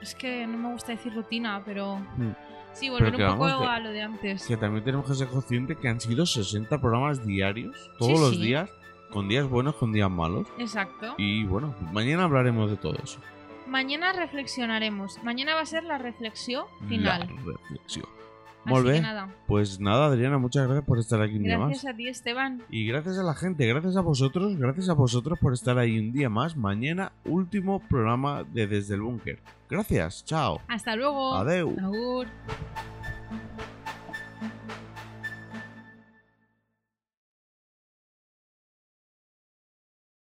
Es 0.01 0.14
que 0.14 0.47
no 0.47 0.59
me 0.59 0.73
gusta 0.73 0.92
decir 0.92 1.14
rutina, 1.14 1.62
pero. 1.64 1.97
Mm. 2.16 2.33
Sí, 2.73 2.90
volver 2.90 3.12
Pero 3.14 3.33
un 3.33 3.38
poco 3.38 3.49
vamos, 3.51 3.68
a 3.68 3.79
lo 3.79 3.90
de 3.90 4.03
antes. 4.03 4.47
Que 4.49 4.57
también 4.57 4.83
tenemos 4.85 5.07
que 5.07 5.14
ser 5.14 5.29
conscientes 5.29 5.77
que 5.79 5.88
han 5.88 6.01
sido 6.01 6.27
60 6.27 6.81
programas 6.81 7.25
diarios, 7.25 7.88
todos 7.99 8.18
Sí, 8.18 8.25
los 8.25 8.31
sí. 8.37 8.42
días, 8.42 8.70
con 9.11 9.29
días 9.29 9.49
buenos, 9.49 9.77
con 9.77 9.92
días 9.92 10.11
malos. 10.11 10.49
Exacto. 10.59 11.14
Y 11.16 11.44
bueno, 11.44 11.73
mañana 11.92 12.25
hablaremos 12.25 12.68
de 12.70 12.77
todo 12.77 12.97
eso. 13.03 13.20
Mañana 13.68 14.12
reflexionaremos. 14.12 15.23
Mañana 15.23 15.55
va 15.55 15.61
a 15.61 15.66
ser 15.66 15.85
la 15.85 15.99
reflexión 15.99 16.64
final. 16.88 17.20
La 17.20 17.53
reflexión. 17.55 18.07
Así 18.64 18.70
Molt 18.72 18.87
que 18.87 18.92
bé. 18.92 19.00
nada. 19.03 19.29
Pues 19.46 19.79
nada, 19.79 20.07
Adriana, 20.07 20.38
muchas 20.38 20.64
gracias 20.66 20.87
por 20.87 20.98
estar 20.98 21.20
aquí 21.20 21.37
un 21.37 21.42
día 21.42 21.59
Gracias 21.59 21.85
más. 21.85 21.92
a 21.92 21.96
ti, 21.96 22.09
Esteban. 22.09 22.62
Y 22.70 22.87
gracias 22.87 23.18
a 23.18 23.22
la 23.22 23.35
gente, 23.35 23.66
gracias 23.66 23.96
a 23.96 24.00
vosotros, 24.00 24.57
gracias 24.57 24.88
a 24.88 24.94
vosotros 24.94 25.38
por 25.38 25.53
estar 25.53 25.79
ahí 25.79 25.98
un 25.98 26.12
día 26.12 26.29
más. 26.31 26.57
Mañana, 26.57 27.12
último 27.24 27.81
programa 27.81 28.42
de 28.44 28.66
Desde 28.66 28.94
el 28.94 29.03
Búnker. 29.03 29.38
Gracias, 29.68 30.24
chao. 30.24 30.61
Hasta 30.68 30.96
luego. 30.96 31.35
Adeu. 31.35 31.77
Agur. 31.79 32.27